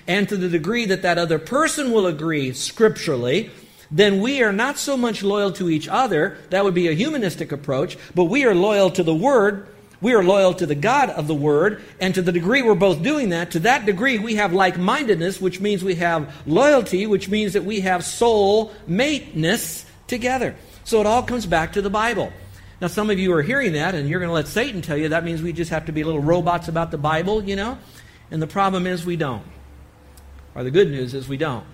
And 0.09 0.29
to 0.29 0.37
the 0.37 0.49
degree 0.49 0.87
that 0.87 1.03
that 1.03 1.19
other 1.19 1.39
person 1.39 1.93
will 1.93 2.07
agree 2.07 2.53
scripturally, 2.53 3.51
then 3.93 4.21
we 4.21 4.43
are 4.43 4.53
not 4.53 4.77
so 4.77 4.97
much 4.97 5.23
loyal 5.23 5.53
to 5.53 5.71
each 5.71 5.87
other, 5.87 6.39
that 6.51 6.65
would 6.65 6.75
be 6.75 6.89
a 6.89 6.93
humanistic 6.93 7.53
approach, 7.53 7.97
but 8.15 8.25
we 8.25 8.45
are 8.45 8.55
loyal 8.55 8.91
to 8.91 9.05
the 9.05 9.15
Word. 9.15 9.69
We 10.01 10.15
are 10.15 10.23
loyal 10.23 10.53
to 10.55 10.67
the 10.67 10.75
God 10.75 11.11
of 11.11 11.27
the 11.27 11.35
Word, 11.35 11.83
and 12.01 12.15
to 12.15 12.23
the 12.23 12.33
degree 12.33 12.63
we're 12.63 12.75
both 12.75 13.03
doing 13.03 13.31
that, 13.31 13.53
to 13.53 13.61
that 13.61 13.87
degree 13.87 14.19
we 14.19 14.35
have 14.35 14.53
like 14.53 14.79
mindedness, 14.79 15.41
which 15.41 15.61
means 15.61 15.83
we 15.83 15.95
have 15.97 16.35
loyalty, 16.47 17.07
which 17.07 17.29
means 17.29 17.55
that 17.55 17.65
we 17.65 17.81
have 17.81 18.05
soul 18.05 18.73
mateness 18.87 19.87
together. 20.07 20.55
So 20.85 21.01
it 21.01 21.07
all 21.07 21.23
comes 21.23 21.47
back 21.47 21.73
to 21.73 21.83
the 21.83 21.91
Bible. 21.91 22.33
Now, 22.81 22.89
some 22.89 23.09
of 23.09 23.19
you 23.19 23.33
are 23.33 23.43
hearing 23.43 23.73
that, 23.73 23.95
and 23.95 24.09
you're 24.09 24.21
going 24.21 24.29
to 24.29 24.35
let 24.35 24.49
Satan 24.49 24.83
tell 24.83 24.99
you 24.99 25.09
that 25.09 25.25
means 25.25 25.41
we 25.41 25.55
just 25.55 25.71
have 25.71 25.87
to 25.87 25.93
be 25.93 26.05
little 26.05 26.21
robots 26.21 26.69
about 26.69 26.91
the 26.91 26.99
Bible, 26.99 27.43
you 27.43 27.57
know? 27.57 27.79
And 28.31 28.43
the 28.43 28.47
problem 28.47 28.87
is 28.87 29.07
we 29.07 29.17
don't. 29.17 29.45
Or 30.55 30.63
the 30.63 30.71
good 30.71 30.91
news 30.91 31.15
is 31.15 31.27
we 31.27 31.39
don't. 31.39 31.65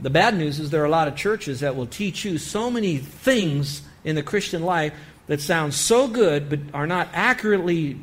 The 0.00 0.10
bad 0.10 0.36
news 0.36 0.58
is 0.58 0.70
there 0.70 0.82
are 0.82 0.86
a 0.86 0.90
lot 0.90 1.08
of 1.08 1.16
churches 1.16 1.60
that 1.60 1.76
will 1.76 1.86
teach 1.86 2.24
you 2.24 2.38
so 2.38 2.70
many 2.70 2.98
things 2.98 3.82
in 4.04 4.16
the 4.16 4.22
Christian 4.22 4.62
life 4.62 4.92
that 5.28 5.40
sound 5.40 5.72
so 5.72 6.08
good 6.08 6.50
but 6.50 6.58
are 6.74 6.86
not 6.86 7.08
accurately 7.12 7.98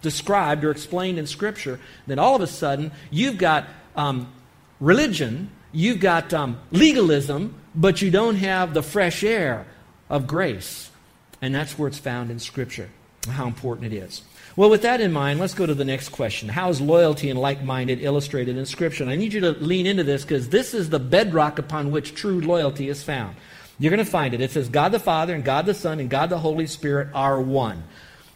described 0.00 0.64
or 0.64 0.70
explained 0.70 1.18
in 1.18 1.26
Scripture 1.26 1.78
then 2.06 2.18
all 2.18 2.34
of 2.34 2.42
a 2.42 2.46
sudden 2.46 2.90
you've 3.10 3.36
got 3.38 3.66
um, 3.94 4.32
religion, 4.80 5.50
you've 5.72 6.00
got 6.00 6.32
um, 6.32 6.58
legalism, 6.70 7.54
but 7.74 8.00
you 8.00 8.10
don't 8.10 8.36
have 8.36 8.74
the 8.74 8.82
fresh 8.82 9.22
air 9.22 9.66
of 10.08 10.26
grace. 10.26 10.90
And 11.42 11.54
that's 11.54 11.78
where 11.78 11.88
it's 11.88 11.98
found 11.98 12.30
in 12.30 12.38
Scripture, 12.38 12.90
how 13.28 13.46
important 13.46 13.92
it 13.92 13.96
is. 13.96 14.22
Well, 14.56 14.70
with 14.70 14.82
that 14.82 15.00
in 15.00 15.12
mind, 15.12 15.38
let's 15.38 15.54
go 15.54 15.66
to 15.66 15.74
the 15.74 15.84
next 15.84 16.08
question. 16.08 16.48
How 16.48 16.68
is 16.68 16.80
loyalty 16.80 17.30
and 17.30 17.38
like 17.38 17.62
minded 17.62 18.02
illustrated 18.02 18.56
in 18.56 18.66
Scripture? 18.66 19.04
And 19.04 19.12
I 19.12 19.16
need 19.16 19.32
you 19.32 19.40
to 19.40 19.52
lean 19.52 19.86
into 19.86 20.02
this 20.02 20.22
because 20.22 20.48
this 20.48 20.74
is 20.74 20.90
the 20.90 20.98
bedrock 20.98 21.58
upon 21.60 21.92
which 21.92 22.14
true 22.14 22.40
loyalty 22.40 22.88
is 22.88 23.02
found. 23.02 23.36
You're 23.78 23.90
going 23.90 24.04
to 24.04 24.10
find 24.10 24.34
it. 24.34 24.40
It 24.40 24.50
says, 24.50 24.68
God 24.68 24.92
the 24.92 24.98
Father 24.98 25.34
and 25.34 25.44
God 25.44 25.66
the 25.66 25.74
Son 25.74 26.00
and 26.00 26.10
God 26.10 26.30
the 26.30 26.38
Holy 26.38 26.66
Spirit 26.66 27.08
are 27.14 27.40
one. 27.40 27.84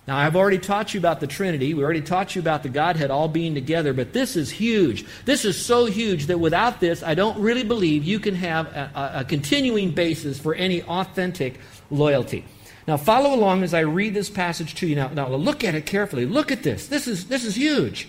Now, 0.07 0.16
I've 0.16 0.35
already 0.35 0.59
taught 0.59 0.94
you 0.94 0.98
about 0.98 1.20
the 1.20 1.28
Trinity. 1.28 1.74
We 1.74 1.85
already 1.85 2.00
taught 2.00 2.35
you 2.35 2.40
about 2.40 2.64
the 2.64 2.68
Godhead 2.68 3.12
all 3.12 3.28
being 3.28 3.55
together, 3.55 3.92
but 3.92 4.12
this 4.12 4.35
is 4.35 4.50
huge. 4.50 5.05
This 5.24 5.44
is 5.44 5.64
so 5.64 5.85
huge 5.85 6.26
that 6.26 6.38
without 6.38 6.81
this, 6.81 7.05
I 7.05 7.14
don't 7.14 7.38
really 7.38 7.62
believe 7.62 8.02
you 8.02 8.18
can 8.18 8.35
have 8.35 8.66
a, 8.66 9.12
a, 9.16 9.24
continuing 9.24 9.92
basis 9.92 10.40
for 10.40 10.57
any 10.57 10.83
authentic 10.83 11.61
loyalty. 11.88 12.44
Now, 12.88 12.96
follow 12.96 13.33
along 13.33 13.62
as 13.62 13.74
I 13.74 13.81
read 13.81 14.12
this 14.12 14.28
passage 14.28 14.74
to 14.76 14.88
you. 14.88 14.96
Now, 14.96 15.09
now 15.09 15.28
look 15.28 15.62
at 15.62 15.76
it 15.76 15.87
carefully. 15.87 16.26
Look 16.26 16.50
at 16.50 16.64
this. 16.64 16.88
This 16.88 17.07
is, 17.07 17.28
this 17.28 17.44
is 17.44 17.55
huge. 17.55 18.09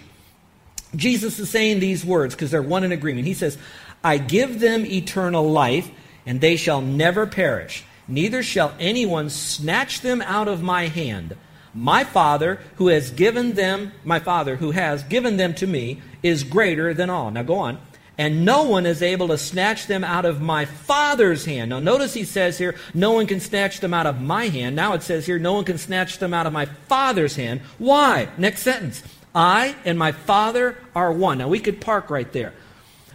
Jesus 0.95 1.37
is 1.37 1.51
saying 1.51 1.79
these 1.79 2.03
words 2.03 2.33
because 2.33 2.49
they're 2.49 2.63
one 2.63 2.83
in 2.83 2.91
agreement. 2.91 3.27
He 3.27 3.35
says, 3.35 3.55
I 4.03 4.17
give 4.17 4.59
them 4.59 4.83
eternal 4.85 5.49
life, 5.49 5.91
and 6.25 6.41
they 6.41 6.55
shall 6.55 6.81
never 6.81 7.25
perish. 7.25 7.83
Neither 8.07 8.43
shall 8.43 8.73
anyone 8.79 9.29
snatch 9.29 10.01
them 10.01 10.21
out 10.21 10.47
of 10.47 10.61
my 10.61 10.87
hand. 10.87 11.35
My 11.73 12.03
Father, 12.03 12.59
who 12.75 12.87
has 12.87 13.11
given 13.11 13.53
them, 13.53 13.93
my 14.03 14.19
Father, 14.19 14.57
who 14.57 14.71
has 14.71 15.03
given 15.03 15.37
them 15.37 15.53
to 15.55 15.67
me, 15.67 16.01
is 16.21 16.43
greater 16.43 16.93
than 16.93 17.09
all. 17.09 17.31
Now 17.31 17.43
go 17.43 17.55
on 17.55 17.79
and 18.17 18.45
no 18.45 18.63
one 18.63 18.85
is 18.85 19.01
able 19.01 19.27
to 19.29 19.37
snatch 19.37 19.87
them 19.87 20.03
out 20.03 20.25
of 20.25 20.41
my 20.41 20.65
Father's 20.65 21.45
hand. 21.45 21.69
Now, 21.69 21.79
notice 21.79 22.13
he 22.13 22.25
says 22.25 22.57
here, 22.57 22.75
no 22.93 23.11
one 23.11 23.25
can 23.25 23.39
snatch 23.39 23.79
them 23.79 23.93
out 23.93 24.05
of 24.05 24.21
my 24.21 24.47
hand. 24.47 24.75
Now 24.75 24.93
it 24.93 25.03
says 25.03 25.25
here, 25.25 25.39
no 25.39 25.53
one 25.53 25.65
can 25.65 25.77
snatch 25.77 26.19
them 26.19 26.33
out 26.33 26.45
of 26.45 26.53
my 26.53 26.65
Father's 26.65 27.35
hand. 27.35 27.61
Why? 27.79 28.29
Next 28.37 28.61
sentence. 28.61 29.01
I 29.33 29.75
and 29.83 29.97
my 29.97 30.11
Father 30.11 30.77
are 30.95 31.11
one. 31.11 31.39
Now, 31.39 31.47
we 31.47 31.59
could 31.59 31.81
park 31.81 32.11
right 32.11 32.31
there. 32.31 32.53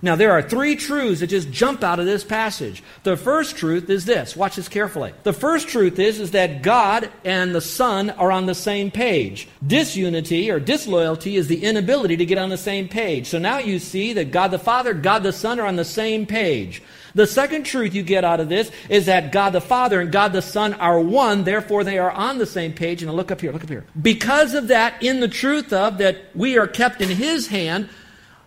Now, 0.01 0.17
there 0.17 0.33
are 0.33 0.43
three 0.43 0.77
truths 0.77 1.21
that 1.21 1.27
just 1.29 1.51
jump 1.51 1.83
out 1.83 1.99
of 1.99 2.07
this 2.07 2.25
passage. 2.25 2.83
The 3.03 3.17
first 3.17 3.57
truth 3.57 3.91
is 3.91 4.05
this. 4.05 4.37
Watch 4.37 4.57
this 4.57 4.69
carefully. 4.69 5.13
The 5.25 5.33
first 5.33 5.69
truth 5.69 5.99
is, 5.99 6.21
is 6.21 6.31
that 6.33 6.63
God 6.63 7.11
and 7.25 7.55
the 7.55 7.61
Son 7.61 8.11
are 8.11 8.31
on 8.31 8.47
the 8.47 8.55
same 8.55 8.91
page. 8.91 9.49
Disunity 9.67 10.51
or 10.51 10.61
disloyalty 10.61 11.37
is 11.37 11.49
the 11.49 11.65
inability 11.65 12.17
to 12.17 12.27
get 12.27 12.39
on 12.39 12.49
the 12.49 12.57
same 12.57 12.89
page. 12.89 13.27
So 13.27 13.39
now 13.39 13.59
you 13.59 13.79
see 13.79 14.13
that 14.13 14.31
God 14.31 14.53
the 14.53 14.59
Father, 14.59 14.95
God 14.95 15.23
the 15.23 15.33
Son 15.33 15.59
are 15.59 15.67
on 15.67 15.77
the 15.77 15.85
same 15.85 16.27
page. 16.27 16.83
The 17.15 17.27
second 17.27 17.65
truth 17.65 17.95
you 17.95 18.03
get 18.03 18.25
out 18.25 18.39
of 18.39 18.49
this 18.49 18.71
is 18.89 19.07
that 19.07 19.33
God 19.33 19.51
the 19.51 19.61
Father 19.61 20.01
and 20.01 20.13
God 20.13 20.33
the 20.33 20.43
Son 20.43 20.75
are 20.75 21.01
one, 21.01 21.45
therefore 21.45 21.83
they 21.83 21.99
are 21.99 22.11
on 22.11 22.39
the 22.39 22.47
same 22.47 22.73
page. 22.73 23.03
And 23.03 23.13
look 23.13 23.33
up 23.33 23.41
here, 23.41 23.51
look 23.51 23.65
up 23.65 23.71
here. 23.71 23.85
Because 24.01 24.55
of 24.55 24.69
that, 24.69 25.03
in 25.03 25.19
the 25.21 25.29
truth 25.29 25.73
of 25.73 25.99
that 25.99 26.37
we 26.37 26.59
are 26.59 26.69
kept 26.69 27.01
in 27.01 27.09
His 27.09 27.49
hand, 27.49 27.89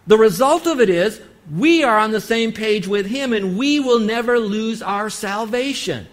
the 0.07 0.17
result 0.17 0.67
of 0.67 0.79
it 0.79 0.89
is 0.89 1.21
we 1.49 1.84
are 1.84 1.97
on 1.97 2.12
the 2.12 2.21
same 2.21 2.51
page 2.51 2.88
with 2.88 3.06
Him 3.06 3.34
and 3.34 3.58
we 3.58 3.80
will 3.80 3.99
never 3.99 4.39
lose 4.39 4.82
our 4.82 5.10
salvation. 5.10 6.08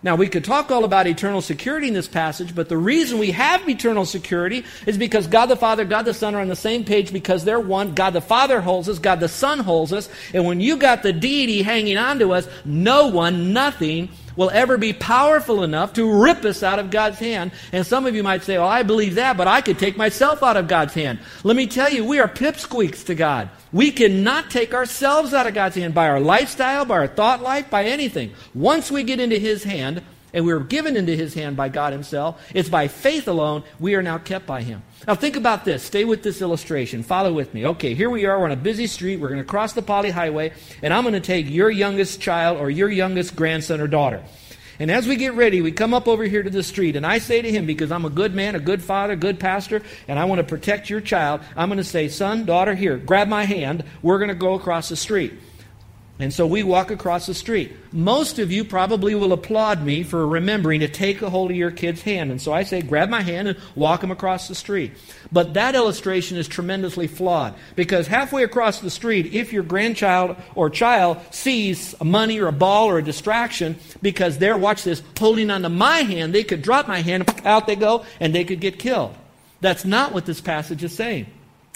Now, 0.00 0.14
we 0.14 0.28
could 0.28 0.44
talk 0.44 0.70
all 0.70 0.84
about 0.84 1.08
eternal 1.08 1.40
security 1.40 1.88
in 1.88 1.94
this 1.94 2.06
passage, 2.06 2.54
but 2.54 2.68
the 2.68 2.76
reason 2.76 3.18
we 3.18 3.32
have 3.32 3.68
eternal 3.68 4.04
security 4.04 4.64
is 4.86 4.96
because 4.96 5.26
God 5.26 5.46
the 5.46 5.56
Father, 5.56 5.84
God 5.84 6.04
the 6.04 6.14
Son 6.14 6.36
are 6.36 6.40
on 6.40 6.46
the 6.46 6.54
same 6.54 6.84
page 6.84 7.12
because 7.12 7.44
they're 7.44 7.58
one. 7.58 7.94
God 7.94 8.10
the 8.10 8.20
Father 8.20 8.60
holds 8.60 8.88
us, 8.88 9.00
God 9.00 9.18
the 9.18 9.28
Son 9.28 9.58
holds 9.58 9.92
us, 9.92 10.08
and 10.32 10.44
when 10.44 10.60
you 10.60 10.76
got 10.76 11.02
the 11.02 11.12
deity 11.12 11.62
hanging 11.62 11.98
on 11.98 12.20
to 12.20 12.32
us, 12.32 12.48
no 12.64 13.08
one, 13.08 13.52
nothing 13.52 14.08
will 14.38 14.50
ever 14.50 14.78
be 14.78 14.92
powerful 14.92 15.64
enough 15.64 15.92
to 15.94 16.22
rip 16.22 16.44
us 16.44 16.62
out 16.62 16.78
of 16.78 16.90
God's 16.90 17.18
hand. 17.18 17.50
And 17.72 17.84
some 17.84 18.06
of 18.06 18.14
you 18.14 18.22
might 18.22 18.44
say, 18.44 18.56
well, 18.56 18.68
I 18.68 18.84
believe 18.84 19.16
that, 19.16 19.36
but 19.36 19.48
I 19.48 19.60
could 19.60 19.80
take 19.80 19.96
myself 19.96 20.44
out 20.44 20.56
of 20.56 20.68
God's 20.68 20.94
hand. 20.94 21.18
Let 21.42 21.56
me 21.56 21.66
tell 21.66 21.90
you, 21.90 22.04
we 22.04 22.20
are 22.20 22.28
pipsqueaks 22.28 23.04
to 23.06 23.16
God. 23.16 23.50
We 23.72 23.90
cannot 23.90 24.48
take 24.48 24.72
ourselves 24.74 25.34
out 25.34 25.48
of 25.48 25.54
God's 25.54 25.74
hand 25.74 25.92
by 25.92 26.08
our 26.08 26.20
lifestyle, 26.20 26.84
by 26.84 26.98
our 26.98 27.08
thought 27.08 27.42
life, 27.42 27.68
by 27.68 27.84
anything. 27.84 28.32
Once 28.54 28.92
we 28.92 29.02
get 29.02 29.18
into 29.18 29.38
His 29.38 29.64
hand, 29.64 30.02
and 30.32 30.44
we 30.44 30.52
were 30.52 30.60
given 30.60 30.96
into 30.96 31.14
his 31.16 31.34
hand 31.34 31.56
by 31.56 31.68
God 31.68 31.92
himself. 31.92 32.40
It's 32.54 32.68
by 32.68 32.88
faith 32.88 33.28
alone 33.28 33.64
we 33.78 33.94
are 33.94 34.02
now 34.02 34.18
kept 34.18 34.46
by 34.46 34.62
him. 34.62 34.82
Now 35.06 35.14
think 35.14 35.36
about 35.36 35.64
this. 35.64 35.82
Stay 35.82 36.04
with 36.04 36.22
this 36.22 36.42
illustration. 36.42 37.02
Follow 37.02 37.32
with 37.32 37.54
me. 37.54 37.66
Okay, 37.66 37.94
here 37.94 38.10
we 38.10 38.26
are. 38.26 38.38
We're 38.38 38.46
on 38.46 38.52
a 38.52 38.56
busy 38.56 38.86
street. 38.86 39.20
We're 39.20 39.28
going 39.28 39.40
to 39.40 39.46
cross 39.46 39.72
the 39.72 39.82
Poly 39.82 40.10
Highway, 40.10 40.52
and 40.82 40.92
I'm 40.92 41.04
going 41.04 41.14
to 41.14 41.20
take 41.20 41.48
your 41.48 41.70
youngest 41.70 42.20
child 42.20 42.58
or 42.58 42.70
your 42.70 42.90
youngest 42.90 43.36
grandson 43.36 43.80
or 43.80 43.86
daughter. 43.86 44.22
And 44.80 44.92
as 44.92 45.08
we 45.08 45.16
get 45.16 45.34
ready, 45.34 45.60
we 45.60 45.72
come 45.72 45.92
up 45.92 46.06
over 46.06 46.22
here 46.22 46.42
to 46.42 46.50
the 46.50 46.62
street, 46.62 46.94
and 46.94 47.04
I 47.04 47.18
say 47.18 47.42
to 47.42 47.50
him, 47.50 47.66
because 47.66 47.90
I'm 47.90 48.04
a 48.04 48.10
good 48.10 48.32
man, 48.32 48.54
a 48.54 48.60
good 48.60 48.80
father, 48.82 49.16
good 49.16 49.40
pastor, 49.40 49.82
and 50.06 50.20
I 50.20 50.24
want 50.26 50.38
to 50.38 50.44
protect 50.44 50.88
your 50.88 51.00
child, 51.00 51.40
I'm 51.56 51.68
going 51.68 51.78
to 51.78 51.84
say, 51.84 52.06
son, 52.08 52.44
daughter, 52.44 52.76
here, 52.76 52.96
grab 52.96 53.26
my 53.26 53.44
hand. 53.44 53.82
We're 54.02 54.18
going 54.18 54.28
to 54.28 54.34
go 54.34 54.54
across 54.54 54.88
the 54.88 54.96
street. 54.96 55.32
And 56.20 56.34
so 56.34 56.48
we 56.48 56.64
walk 56.64 56.90
across 56.90 57.26
the 57.26 57.34
street. 57.34 57.76
Most 57.92 58.40
of 58.40 58.50
you 58.50 58.64
probably 58.64 59.14
will 59.14 59.32
applaud 59.32 59.84
me 59.84 60.02
for 60.02 60.26
remembering 60.26 60.80
to 60.80 60.88
take 60.88 61.22
a 61.22 61.30
hold 61.30 61.52
of 61.52 61.56
your 61.56 61.70
kid's 61.70 62.02
hand. 62.02 62.32
And 62.32 62.42
so 62.42 62.52
I 62.52 62.64
say, 62.64 62.82
grab 62.82 63.08
my 63.08 63.22
hand 63.22 63.46
and 63.46 63.58
walk 63.76 64.02
him 64.02 64.10
across 64.10 64.48
the 64.48 64.56
street. 64.56 64.92
But 65.30 65.54
that 65.54 65.76
illustration 65.76 66.36
is 66.36 66.48
tremendously 66.48 67.06
flawed 67.06 67.54
because 67.76 68.08
halfway 68.08 68.42
across 68.42 68.80
the 68.80 68.90
street, 68.90 69.32
if 69.32 69.52
your 69.52 69.62
grandchild 69.62 70.34
or 70.56 70.70
child 70.70 71.18
sees 71.30 71.94
money 72.02 72.40
or 72.40 72.48
a 72.48 72.52
ball 72.52 72.88
or 72.88 72.98
a 72.98 73.04
distraction 73.04 73.78
because 74.02 74.38
they're, 74.38 74.58
watch 74.58 74.82
this, 74.82 75.02
holding 75.16 75.52
onto 75.52 75.68
my 75.68 75.98
hand, 75.98 76.34
they 76.34 76.42
could 76.42 76.62
drop 76.62 76.88
my 76.88 77.00
hand, 77.00 77.32
out 77.44 77.68
they 77.68 77.76
go, 77.76 78.04
and 78.18 78.34
they 78.34 78.44
could 78.44 78.60
get 78.60 78.80
killed. 78.80 79.14
That's 79.60 79.84
not 79.84 80.12
what 80.12 80.26
this 80.26 80.40
passage 80.40 80.82
is 80.82 80.94
saying. 80.94 81.26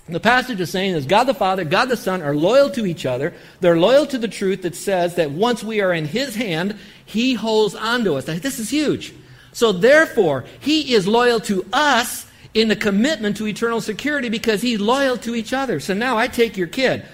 The 0.08 0.20
passage 0.20 0.60
is 0.60 0.70
saying 0.70 0.94
is 0.94 1.06
God 1.06 1.24
the 1.24 1.34
Father, 1.34 1.64
God 1.64 1.88
the 1.88 1.96
Son 1.96 2.22
are 2.22 2.34
loyal 2.34 2.70
to 2.70 2.86
each 2.86 3.06
other. 3.06 3.32
They're 3.60 3.78
loyal 3.78 4.06
to 4.06 4.18
the 4.18 4.28
truth 4.28 4.62
that 4.62 4.74
says 4.74 5.14
that 5.14 5.30
once 5.30 5.62
we 5.62 5.80
are 5.80 5.92
in 5.92 6.06
His 6.06 6.34
hand, 6.34 6.78
He 7.06 7.34
holds 7.34 7.74
on 7.74 8.04
to 8.04 8.14
us. 8.14 8.24
This 8.24 8.58
is 8.58 8.70
huge. 8.70 9.14
So 9.52 9.70
therefore, 9.70 10.44
He 10.60 10.94
is 10.94 11.06
loyal 11.06 11.40
to 11.40 11.64
us 11.72 12.26
in 12.52 12.68
the 12.68 12.76
commitment 12.76 13.36
to 13.36 13.46
eternal 13.46 13.80
security 13.80 14.28
because 14.28 14.60
He's 14.60 14.80
loyal 14.80 15.16
to 15.18 15.34
each 15.34 15.52
other. 15.52 15.78
So 15.78 15.94
now 15.94 16.18
I 16.18 16.26
take 16.26 16.56
your 16.56 16.66
kid 16.66 17.04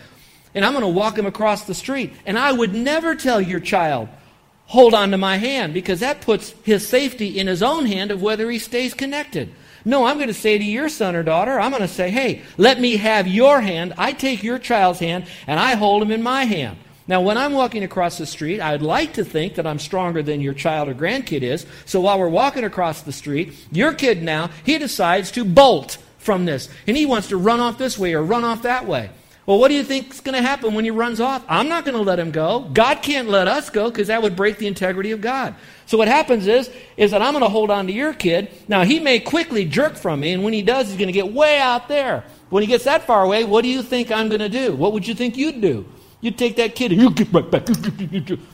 and 0.54 0.64
I'm 0.64 0.72
going 0.72 0.82
to 0.82 0.88
walk 0.88 1.18
him 1.18 1.26
across 1.26 1.64
the 1.64 1.74
street. 1.74 2.12
And 2.26 2.38
I 2.38 2.52
would 2.52 2.74
never 2.74 3.14
tell 3.14 3.40
your 3.40 3.60
child, 3.60 4.08
hold 4.66 4.94
on 4.94 5.10
to 5.10 5.18
my 5.18 5.36
hand 5.36 5.74
because 5.74 6.00
that 6.00 6.20
puts 6.20 6.50
his 6.64 6.86
safety 6.86 7.38
in 7.38 7.46
his 7.46 7.62
own 7.62 7.86
hand 7.86 8.10
of 8.10 8.22
whether 8.22 8.50
he 8.50 8.58
stays 8.58 8.94
connected. 8.94 9.54
No, 9.88 10.04
I'm 10.04 10.16
going 10.16 10.28
to 10.28 10.34
say 10.34 10.58
to 10.58 10.64
your 10.64 10.90
son 10.90 11.16
or 11.16 11.22
daughter, 11.22 11.58
I'm 11.58 11.70
going 11.70 11.80
to 11.80 11.88
say, 11.88 12.10
hey, 12.10 12.42
let 12.58 12.78
me 12.78 12.98
have 12.98 13.26
your 13.26 13.62
hand. 13.62 13.94
I 13.96 14.12
take 14.12 14.42
your 14.42 14.58
child's 14.58 14.98
hand 14.98 15.24
and 15.46 15.58
I 15.58 15.76
hold 15.76 16.02
him 16.02 16.10
in 16.10 16.22
my 16.22 16.44
hand. 16.44 16.76
Now, 17.06 17.22
when 17.22 17.38
I'm 17.38 17.54
walking 17.54 17.82
across 17.82 18.18
the 18.18 18.26
street, 18.26 18.60
I'd 18.60 18.82
like 18.82 19.14
to 19.14 19.24
think 19.24 19.54
that 19.54 19.66
I'm 19.66 19.78
stronger 19.78 20.22
than 20.22 20.42
your 20.42 20.52
child 20.52 20.90
or 20.90 20.94
grandkid 20.94 21.40
is. 21.40 21.64
So 21.86 22.02
while 22.02 22.18
we're 22.18 22.28
walking 22.28 22.64
across 22.64 23.00
the 23.00 23.12
street, 23.12 23.54
your 23.72 23.94
kid 23.94 24.22
now, 24.22 24.50
he 24.62 24.76
decides 24.76 25.30
to 25.30 25.44
bolt 25.46 25.96
from 26.18 26.44
this. 26.44 26.68
And 26.86 26.94
he 26.94 27.06
wants 27.06 27.28
to 27.28 27.38
run 27.38 27.58
off 27.58 27.78
this 27.78 27.98
way 27.98 28.12
or 28.12 28.22
run 28.22 28.44
off 28.44 28.64
that 28.64 28.86
way. 28.86 29.08
Well, 29.48 29.58
what 29.58 29.68
do 29.68 29.74
you 29.74 29.82
think 29.82 30.10
is 30.12 30.20
going 30.20 30.34
to 30.34 30.46
happen 30.46 30.74
when 30.74 30.84
he 30.84 30.90
runs 30.90 31.22
off? 31.22 31.42
I'm 31.48 31.70
not 31.70 31.86
going 31.86 31.96
to 31.96 32.02
let 32.02 32.18
him 32.18 32.30
go. 32.30 32.68
God 32.74 32.96
can't 33.00 33.30
let 33.30 33.48
us 33.48 33.70
go 33.70 33.88
because 33.90 34.08
that 34.08 34.20
would 34.20 34.36
break 34.36 34.58
the 34.58 34.66
integrity 34.66 35.10
of 35.12 35.22
God. 35.22 35.54
So 35.86 35.96
what 35.96 36.06
happens 36.06 36.46
is, 36.46 36.70
is 36.98 37.12
that 37.12 37.22
I'm 37.22 37.32
going 37.32 37.42
to 37.42 37.48
hold 37.48 37.70
on 37.70 37.86
to 37.86 37.92
your 37.94 38.12
kid. 38.12 38.50
Now, 38.68 38.84
he 38.84 39.00
may 39.00 39.18
quickly 39.20 39.64
jerk 39.64 39.96
from 39.96 40.20
me, 40.20 40.34
and 40.34 40.44
when 40.44 40.52
he 40.52 40.60
does, 40.60 40.88
he's 40.88 40.98
going 40.98 41.08
to 41.08 41.14
get 41.14 41.32
way 41.32 41.58
out 41.58 41.88
there. 41.88 42.24
When 42.50 42.62
he 42.62 42.66
gets 42.66 42.84
that 42.84 43.06
far 43.06 43.24
away, 43.24 43.44
what 43.44 43.62
do 43.62 43.68
you 43.68 43.82
think 43.82 44.10
I'm 44.10 44.28
going 44.28 44.42
to 44.42 44.50
do? 44.50 44.74
What 44.74 44.92
would 44.92 45.08
you 45.08 45.14
think 45.14 45.38
you'd 45.38 45.62
do? 45.62 45.86
You'd 46.20 46.36
take 46.36 46.56
that 46.56 46.74
kid 46.74 46.92
and 46.92 47.00
you 47.00 47.08
get 47.10 47.32
right 47.32 47.50
back. 47.50 47.70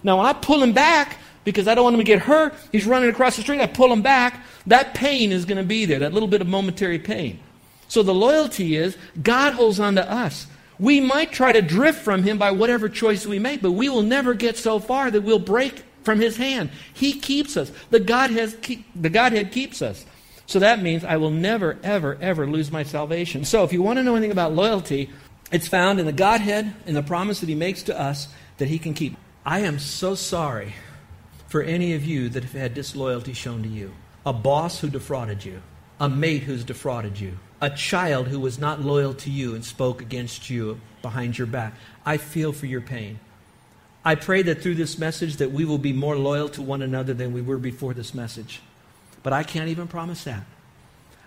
Now, 0.04 0.18
when 0.18 0.26
I 0.26 0.32
pull 0.32 0.62
him 0.62 0.72
back, 0.72 1.18
because 1.42 1.66
I 1.66 1.74
don't 1.74 1.82
want 1.82 1.94
him 1.94 2.02
to 2.02 2.04
get 2.04 2.20
hurt, 2.20 2.54
he's 2.70 2.86
running 2.86 3.10
across 3.10 3.34
the 3.34 3.42
street, 3.42 3.60
I 3.60 3.66
pull 3.66 3.92
him 3.92 4.02
back, 4.02 4.44
that 4.68 4.94
pain 4.94 5.32
is 5.32 5.44
going 5.44 5.58
to 5.58 5.64
be 5.64 5.86
there, 5.86 5.98
that 5.98 6.12
little 6.12 6.28
bit 6.28 6.40
of 6.40 6.46
momentary 6.46 7.00
pain. 7.00 7.40
So 7.88 8.04
the 8.04 8.14
loyalty 8.14 8.76
is 8.76 8.96
God 9.20 9.54
holds 9.54 9.80
on 9.80 9.96
to 9.96 10.08
us. 10.08 10.46
We 10.78 11.00
might 11.00 11.32
try 11.32 11.52
to 11.52 11.62
drift 11.62 12.02
from 12.02 12.22
him 12.22 12.38
by 12.38 12.50
whatever 12.50 12.88
choice 12.88 13.26
we 13.26 13.38
make, 13.38 13.62
but 13.62 13.72
we 13.72 13.88
will 13.88 14.02
never 14.02 14.34
get 14.34 14.56
so 14.56 14.78
far 14.78 15.10
that 15.10 15.22
we'll 15.22 15.38
break 15.38 15.84
from 16.02 16.20
his 16.20 16.36
hand. 16.36 16.70
He 16.92 17.18
keeps 17.18 17.56
us. 17.56 17.72
The 17.90 18.00
Godhead, 18.00 18.82
the 18.94 19.10
Godhead 19.10 19.52
keeps 19.52 19.82
us. 19.82 20.04
So 20.46 20.58
that 20.58 20.82
means 20.82 21.04
I 21.04 21.16
will 21.16 21.30
never, 21.30 21.78
ever, 21.82 22.18
ever 22.20 22.46
lose 22.46 22.70
my 22.70 22.82
salvation. 22.82 23.44
So 23.44 23.64
if 23.64 23.72
you 23.72 23.82
want 23.82 23.98
to 23.98 24.02
know 24.02 24.14
anything 24.14 24.32
about 24.32 24.52
loyalty, 24.52 25.10
it's 25.50 25.68
found 25.68 26.00
in 26.00 26.06
the 26.06 26.12
Godhead 26.12 26.74
and 26.86 26.96
the 26.96 27.02
promise 27.02 27.40
that 27.40 27.48
he 27.48 27.54
makes 27.54 27.82
to 27.84 27.98
us 27.98 28.28
that 28.58 28.68
he 28.68 28.78
can 28.78 28.94
keep. 28.94 29.16
I 29.46 29.60
am 29.60 29.78
so 29.78 30.14
sorry 30.14 30.74
for 31.48 31.62
any 31.62 31.94
of 31.94 32.04
you 32.04 32.28
that 32.30 32.42
have 32.42 32.52
had 32.52 32.74
disloyalty 32.74 33.32
shown 33.32 33.62
to 33.62 33.68
you. 33.68 33.94
A 34.26 34.32
boss 34.32 34.80
who 34.80 34.88
defrauded 34.88 35.44
you, 35.44 35.62
a 36.00 36.08
mate 36.08 36.42
who's 36.42 36.64
defrauded 36.64 37.20
you, 37.20 37.38
a 37.64 37.70
child 37.70 38.28
who 38.28 38.38
was 38.38 38.58
not 38.58 38.82
loyal 38.82 39.14
to 39.14 39.30
you 39.30 39.54
and 39.54 39.64
spoke 39.64 40.02
against 40.02 40.50
you 40.50 40.78
behind 41.00 41.38
your 41.38 41.46
back. 41.46 41.72
I 42.04 42.18
feel 42.18 42.52
for 42.52 42.66
your 42.66 42.82
pain. 42.82 43.18
I 44.04 44.16
pray 44.16 44.42
that 44.42 44.60
through 44.60 44.74
this 44.74 44.98
message 44.98 45.36
that 45.36 45.50
we 45.50 45.64
will 45.64 45.78
be 45.78 45.94
more 45.94 46.14
loyal 46.14 46.50
to 46.50 46.62
one 46.62 46.82
another 46.82 47.14
than 47.14 47.32
we 47.32 47.40
were 47.40 47.56
before 47.56 47.94
this 47.94 48.12
message. 48.12 48.60
But 49.22 49.32
I 49.32 49.44
can't 49.44 49.70
even 49.70 49.88
promise 49.88 50.24
that. 50.24 50.44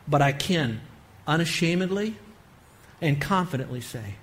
But 0.07 0.21
I 0.21 0.31
can 0.31 0.81
unashamedly 1.25 2.15
and 3.01 3.19
confidently 3.19 3.81
say, 3.81 4.17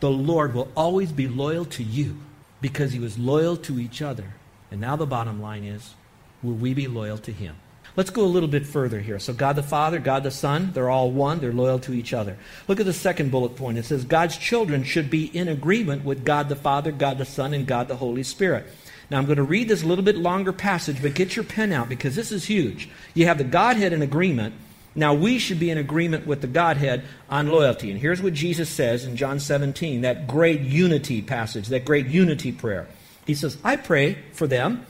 the 0.00 0.10
Lord 0.10 0.52
will 0.52 0.70
always 0.76 1.10
be 1.10 1.26
loyal 1.26 1.64
to 1.64 1.82
you 1.82 2.18
because 2.60 2.92
he 2.92 2.98
was 2.98 3.18
loyal 3.18 3.56
to 3.56 3.80
each 3.80 4.02
other. 4.02 4.34
And 4.70 4.78
now 4.78 4.96
the 4.96 5.06
bottom 5.06 5.40
line 5.40 5.64
is, 5.64 5.94
will 6.42 6.52
we 6.52 6.74
be 6.74 6.86
loyal 6.86 7.16
to 7.16 7.32
him? 7.32 7.56
Let's 7.96 8.10
go 8.10 8.22
a 8.22 8.26
little 8.26 8.48
bit 8.48 8.66
further 8.66 9.00
here. 9.00 9.18
So, 9.18 9.32
God 9.32 9.56
the 9.56 9.62
Father, 9.62 9.98
God 9.98 10.22
the 10.22 10.30
Son, 10.30 10.70
they're 10.72 10.90
all 10.90 11.10
one. 11.10 11.40
They're 11.40 11.52
loyal 11.52 11.80
to 11.80 11.92
each 11.92 12.14
other. 12.14 12.36
Look 12.68 12.78
at 12.78 12.86
the 12.86 12.92
second 12.92 13.30
bullet 13.30 13.56
point. 13.56 13.78
It 13.78 13.84
says 13.84 14.04
God's 14.04 14.36
children 14.36 14.84
should 14.84 15.10
be 15.10 15.24
in 15.24 15.48
agreement 15.48 16.04
with 16.04 16.24
God 16.24 16.48
the 16.48 16.56
Father, 16.56 16.92
God 16.92 17.18
the 17.18 17.24
Son, 17.24 17.52
and 17.52 17.66
God 17.66 17.88
the 17.88 17.96
Holy 17.96 18.22
Spirit. 18.22 18.66
Now, 19.10 19.18
I'm 19.18 19.26
going 19.26 19.38
to 19.38 19.42
read 19.42 19.68
this 19.68 19.82
a 19.82 19.86
little 19.86 20.04
bit 20.04 20.16
longer 20.16 20.52
passage, 20.52 21.02
but 21.02 21.14
get 21.14 21.34
your 21.34 21.44
pen 21.44 21.72
out 21.72 21.88
because 21.88 22.14
this 22.14 22.30
is 22.30 22.44
huge. 22.44 22.88
You 23.12 23.26
have 23.26 23.38
the 23.38 23.44
Godhead 23.44 23.92
in 23.92 24.02
agreement. 24.02 24.54
Now, 24.94 25.14
we 25.14 25.40
should 25.40 25.58
be 25.58 25.70
in 25.70 25.78
agreement 25.78 26.28
with 26.28 26.42
the 26.42 26.46
Godhead 26.46 27.04
on 27.28 27.48
loyalty. 27.48 27.90
And 27.90 28.00
here's 28.00 28.22
what 28.22 28.34
Jesus 28.34 28.68
says 28.68 29.04
in 29.04 29.16
John 29.16 29.40
17, 29.40 30.02
that 30.02 30.28
great 30.28 30.60
unity 30.60 31.22
passage, 31.22 31.68
that 31.68 31.84
great 31.84 32.06
unity 32.06 32.52
prayer. 32.52 32.86
He 33.26 33.34
says, 33.34 33.58
I 33.64 33.76
pray 33.76 34.18
for 34.32 34.46
them, 34.46 34.86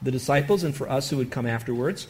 the 0.00 0.12
disciples, 0.12 0.62
and 0.62 0.74
for 0.74 0.88
us 0.88 1.10
who 1.10 1.16
would 1.16 1.32
come 1.32 1.46
afterwards 1.46 2.06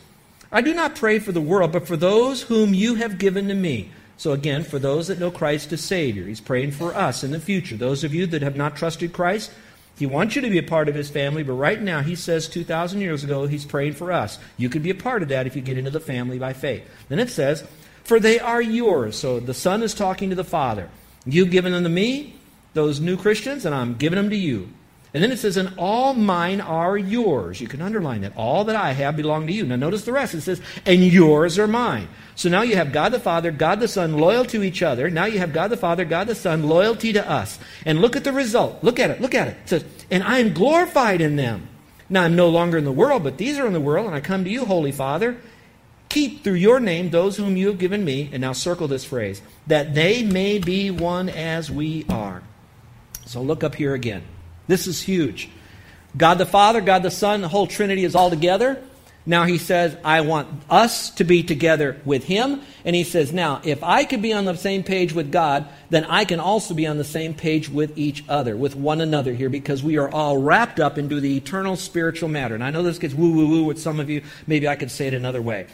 I 0.55 0.61
do 0.61 0.73
not 0.73 0.95
pray 0.95 1.19
for 1.19 1.33
the 1.33 1.41
world, 1.41 1.73
but 1.73 1.89
for 1.89 1.97
those 1.97 2.43
whom 2.43 2.75
you 2.75 2.95
have 2.95 3.19
given 3.19 3.49
to 3.49 3.55
me. 3.55 3.91
So 4.17 4.31
again, 4.31 4.63
for 4.63 4.79
those 4.79 5.09
that 5.09 5.19
know 5.19 5.33
Christ 5.33 5.73
as 5.73 5.81
Savior, 5.81 6.27
He's 6.27 6.41
praying 6.41 6.71
for 6.71 6.95
us 6.95 7.25
in 7.25 7.33
the 7.33 7.41
future. 7.41 7.77
Those 7.77 8.05
of 8.05 8.15
you 8.15 8.25
that 8.29 8.43
have 8.43 8.55
not 8.55 8.77
trusted 8.77 9.13
Christ, 9.13 9.51
He 9.99 10.07
wants 10.07 10.37
you 10.37 10.43
to 10.43 10.49
be 10.51 10.59
a 10.59 10.63
part 10.63 10.89
of 10.89 10.95
His 10.95 11.11
family, 11.11 11.43
but 11.43 11.55
right 11.55 11.83
now 11.83 12.03
He 12.03 12.15
says 12.15 12.47
2,000 12.47 13.01
years 13.01 13.25
ago 13.25 13.49
He's 13.49 13.65
praying 13.65 13.95
for 13.95 14.13
us. 14.13 14.39
You 14.57 14.69
can 14.69 14.81
be 14.81 14.91
a 14.91 14.95
part 14.95 15.25
of 15.25 15.29
that 15.31 15.49
if 15.49 15.57
you 15.57 15.61
get 15.61 15.77
into 15.77 15.91
the 15.91 15.99
family 15.99 16.39
by 16.39 16.53
faith. 16.53 16.89
Then 17.09 17.19
it 17.19 17.31
says, 17.31 17.67
For 18.05 18.21
they 18.21 18.39
are 18.39 18.63
yours. 18.63 19.17
So 19.17 19.41
the 19.41 19.55
Son 19.55 19.83
is 19.83 19.93
talking 19.93 20.31
to 20.31 20.37
the 20.37 20.45
Father. 20.45 20.89
You've 21.27 21.51
given 21.51 21.73
them 21.73 21.83
to 21.83 21.89
me, 21.89 22.37
those 22.75 23.01
new 23.01 23.17
Christians, 23.17 23.67
and 23.67 23.75
I'm 23.75 23.97
giving 23.97 24.19
them 24.19 24.31
to 24.31 24.37
you. 24.37 24.69
And 25.15 25.23
then 25.23 25.31
it 25.31 25.39
says, 25.39 25.57
and 25.57 25.73
all 25.79 26.13
mine 26.13 26.61
are 26.61 26.99
yours. 26.99 27.61
You 27.61 27.69
can 27.69 27.81
underline 27.81 28.23
that. 28.23 28.37
All 28.37 28.65
that 28.65 28.75
I 28.75 28.91
have 28.93 29.17
belong 29.17 29.47
to 29.47 29.53
you. 29.53 29.65
Now 29.65 29.77
notice 29.77 30.05
the 30.05 30.13
rest. 30.13 30.35
It 30.35 30.41
says, 30.41 30.61
and 30.85 31.05
yours 31.05 31.57
are 31.57 31.69
mine. 31.69 32.09
So 32.35 32.49
now 32.49 32.63
you 32.63 32.75
have 32.75 32.93
God 32.93 33.13
the 33.13 33.21
Father, 33.21 33.53
God 33.53 33.79
the 33.79 33.87
Son 33.87 34.19
loyal 34.19 34.45
to 34.47 34.65
each 34.65 34.83
other. 34.83 35.09
Now 35.09 35.27
you 35.27 35.39
have 35.39 35.53
God 35.53 35.69
the 35.69 35.77
Father, 35.77 36.05
God 36.05 36.27
the 36.27 36.35
Son 36.35 36.65
loyalty 36.65 37.13
to 37.13 37.31
us. 37.31 37.61
And 37.87 38.01
look 38.01 38.17
at 38.17 38.25
the 38.25 38.33
result. 38.33 38.83
Look 38.83 38.99
at 38.99 39.11
it. 39.11 39.21
Look 39.21 39.37
at 39.37 39.47
it. 39.47 39.57
It 39.63 39.69
says, 39.69 39.85
and 40.11 40.25
I 40.25 40.41
am 40.41 40.53
glorified 40.53 41.21
in 41.21 41.37
them. 41.37 41.69
Now 42.09 42.25
I'm 42.25 42.35
no 42.35 42.49
longer 42.49 42.77
in 42.77 42.85
the 42.85 42.91
world, 42.91 43.23
but 43.23 43.39
these 43.39 43.57
are 43.61 43.69
in 43.69 43.73
the 43.73 43.81
world, 43.81 44.07
and 44.07 44.17
I 44.17 44.21
come 44.21 44.43
to 44.43 44.51
you, 44.51 44.65
Holy 44.65 44.93
Father. 44.93 45.37
Keep 46.09 46.43
through 46.43 46.55
your 46.55 46.81
name 46.81 47.11
those 47.11 47.37
whom 47.37 47.57
you 47.57 47.69
have 47.69 47.79
given 47.79 48.05
me, 48.05 48.31
and 48.33 48.41
now 48.41 48.53
circle 48.53 48.89
this 48.89 49.05
phrase, 49.05 49.41
that 49.69 49.95
they 49.95 50.25
may 50.25 50.59
be 50.59 50.91
one 50.91 51.29
as 51.29 51.71
we 51.71 52.05
are. 52.09 52.43
So 53.27 53.41
look 53.43 53.65
up 53.65 53.77
here 53.77 53.95
again. 53.95 54.23
This 54.67 54.87
is 54.87 55.01
huge. 55.03 55.51
God 56.17 56.39
the 56.39 56.47
Father, 56.47 56.81
God 56.81 57.03
the 57.03 57.11
Son, 57.11 57.41
the 57.41 57.49
whole 57.49 57.67
Trinity 57.67 58.05
is 58.05 58.15
all 58.15 58.31
together. 58.31 58.83
Now 59.27 59.45
he 59.45 59.57
says, 59.57 59.97
I 60.05 60.21
want 60.21 60.49
us 60.69 61.11
to 61.13 61.25
be 61.25 61.43
together 61.43 61.99
with 62.05 62.25
him. 62.25 62.61
And 62.85 62.95
he 62.95 63.05
says, 63.05 63.33
now, 63.33 63.63
if 63.65 63.83
I 63.83 64.05
could 64.05 64.21
be 64.21 64.35
on 64.35 64.45
the 64.45 64.55
same 64.55 64.83
page 64.83 65.15
with 65.15 65.33
God, 65.33 65.67
then 65.89 66.05
I 66.05 66.27
can 66.27 66.41
also 66.41 66.75
be 66.75 66.87
on 66.87 66.99
the 66.99 67.05
same 67.05 67.33
page 67.33 67.71
with 67.71 67.97
each 67.97 68.23
other, 68.29 68.55
with 68.55 68.77
one 68.77 69.01
another 69.01 69.33
here, 69.33 69.49
because 69.49 69.83
we 69.83 69.97
are 69.97 70.11
all 70.11 70.37
wrapped 70.37 70.79
up 70.79 70.99
into 70.99 71.21
the 71.21 71.39
eternal 71.39 71.77
spiritual 71.77 72.29
matter. 72.29 72.55
And 72.55 72.63
I 72.63 72.71
know 72.71 72.83
this 72.83 72.99
gets 72.99 73.15
woo 73.15 73.33
woo 73.33 73.49
woo 73.49 73.65
with 73.65 73.81
some 73.81 73.99
of 73.99 74.11
you. 74.11 74.23
Maybe 74.47 74.69
I 74.69 74.77
could 74.77 74.91
say 74.91 75.07
it 75.07 75.15
another 75.15 75.41
way. 75.41 75.69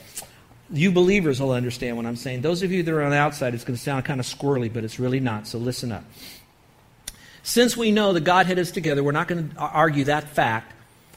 You 0.72 0.92
believers 0.92 1.40
will 1.40 1.50
understand 1.50 1.96
what 1.96 2.06
I'm 2.06 2.14
saying. 2.14 2.42
Those 2.42 2.62
of 2.62 2.70
you 2.70 2.84
that 2.84 2.94
are 2.94 3.02
on 3.02 3.10
the 3.10 3.16
outside, 3.16 3.54
it's 3.54 3.64
going 3.64 3.76
to 3.76 3.82
sound 3.82 4.04
kind 4.04 4.20
of 4.20 4.26
squirrely, 4.26 4.72
but 4.72 4.84
it's 4.84 5.00
really 5.00 5.18
not. 5.18 5.48
So 5.48 5.58
listen 5.58 5.90
up. 5.90 6.04
Since 7.50 7.76
we 7.76 7.90
know 7.90 8.12
the 8.12 8.20
Godhead 8.20 8.58
is 8.58 8.70
together, 8.70 9.02
we're 9.02 9.10
not 9.10 9.26
going 9.26 9.50
to 9.50 9.58
argue 9.58 10.04
that 10.04 10.28
fact. 10.28 10.72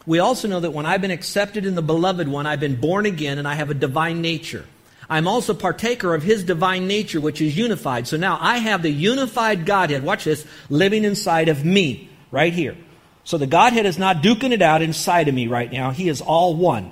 We 0.07 0.17
also 0.17 0.47
know 0.47 0.61
that 0.61 0.71
when 0.71 0.87
I've 0.87 0.99
been 0.99 1.11
accepted 1.11 1.63
in 1.63 1.75
the 1.75 1.83
beloved 1.83 2.27
one, 2.27 2.47
I've 2.47 2.59
been 2.59 2.81
born 2.81 3.05
again 3.05 3.37
and 3.37 3.47
I 3.47 3.53
have 3.53 3.69
a 3.69 3.75
divine 3.75 4.19
nature. 4.19 4.65
I'm 5.07 5.27
also 5.27 5.53
partaker 5.53 6.15
of 6.15 6.23
his 6.23 6.43
divine 6.43 6.87
nature, 6.87 7.21
which 7.21 7.39
is 7.39 7.55
unified. 7.55 8.07
So 8.07 8.17
now 8.17 8.39
I 8.41 8.57
have 8.57 8.81
the 8.81 8.89
unified 8.89 9.67
Godhead, 9.67 10.01
watch 10.01 10.23
this, 10.23 10.43
living 10.71 11.03
inside 11.03 11.49
of 11.49 11.63
me, 11.63 12.09
right 12.31 12.51
here. 12.51 12.75
So 13.23 13.37
the 13.37 13.45
Godhead 13.45 13.85
is 13.85 13.99
not 13.99 14.23
duking 14.23 14.53
it 14.53 14.63
out 14.63 14.81
inside 14.81 15.27
of 15.27 15.35
me 15.35 15.45
right 15.45 15.71
now. 15.71 15.91
He 15.91 16.09
is 16.09 16.19
all 16.19 16.55
one. 16.55 16.91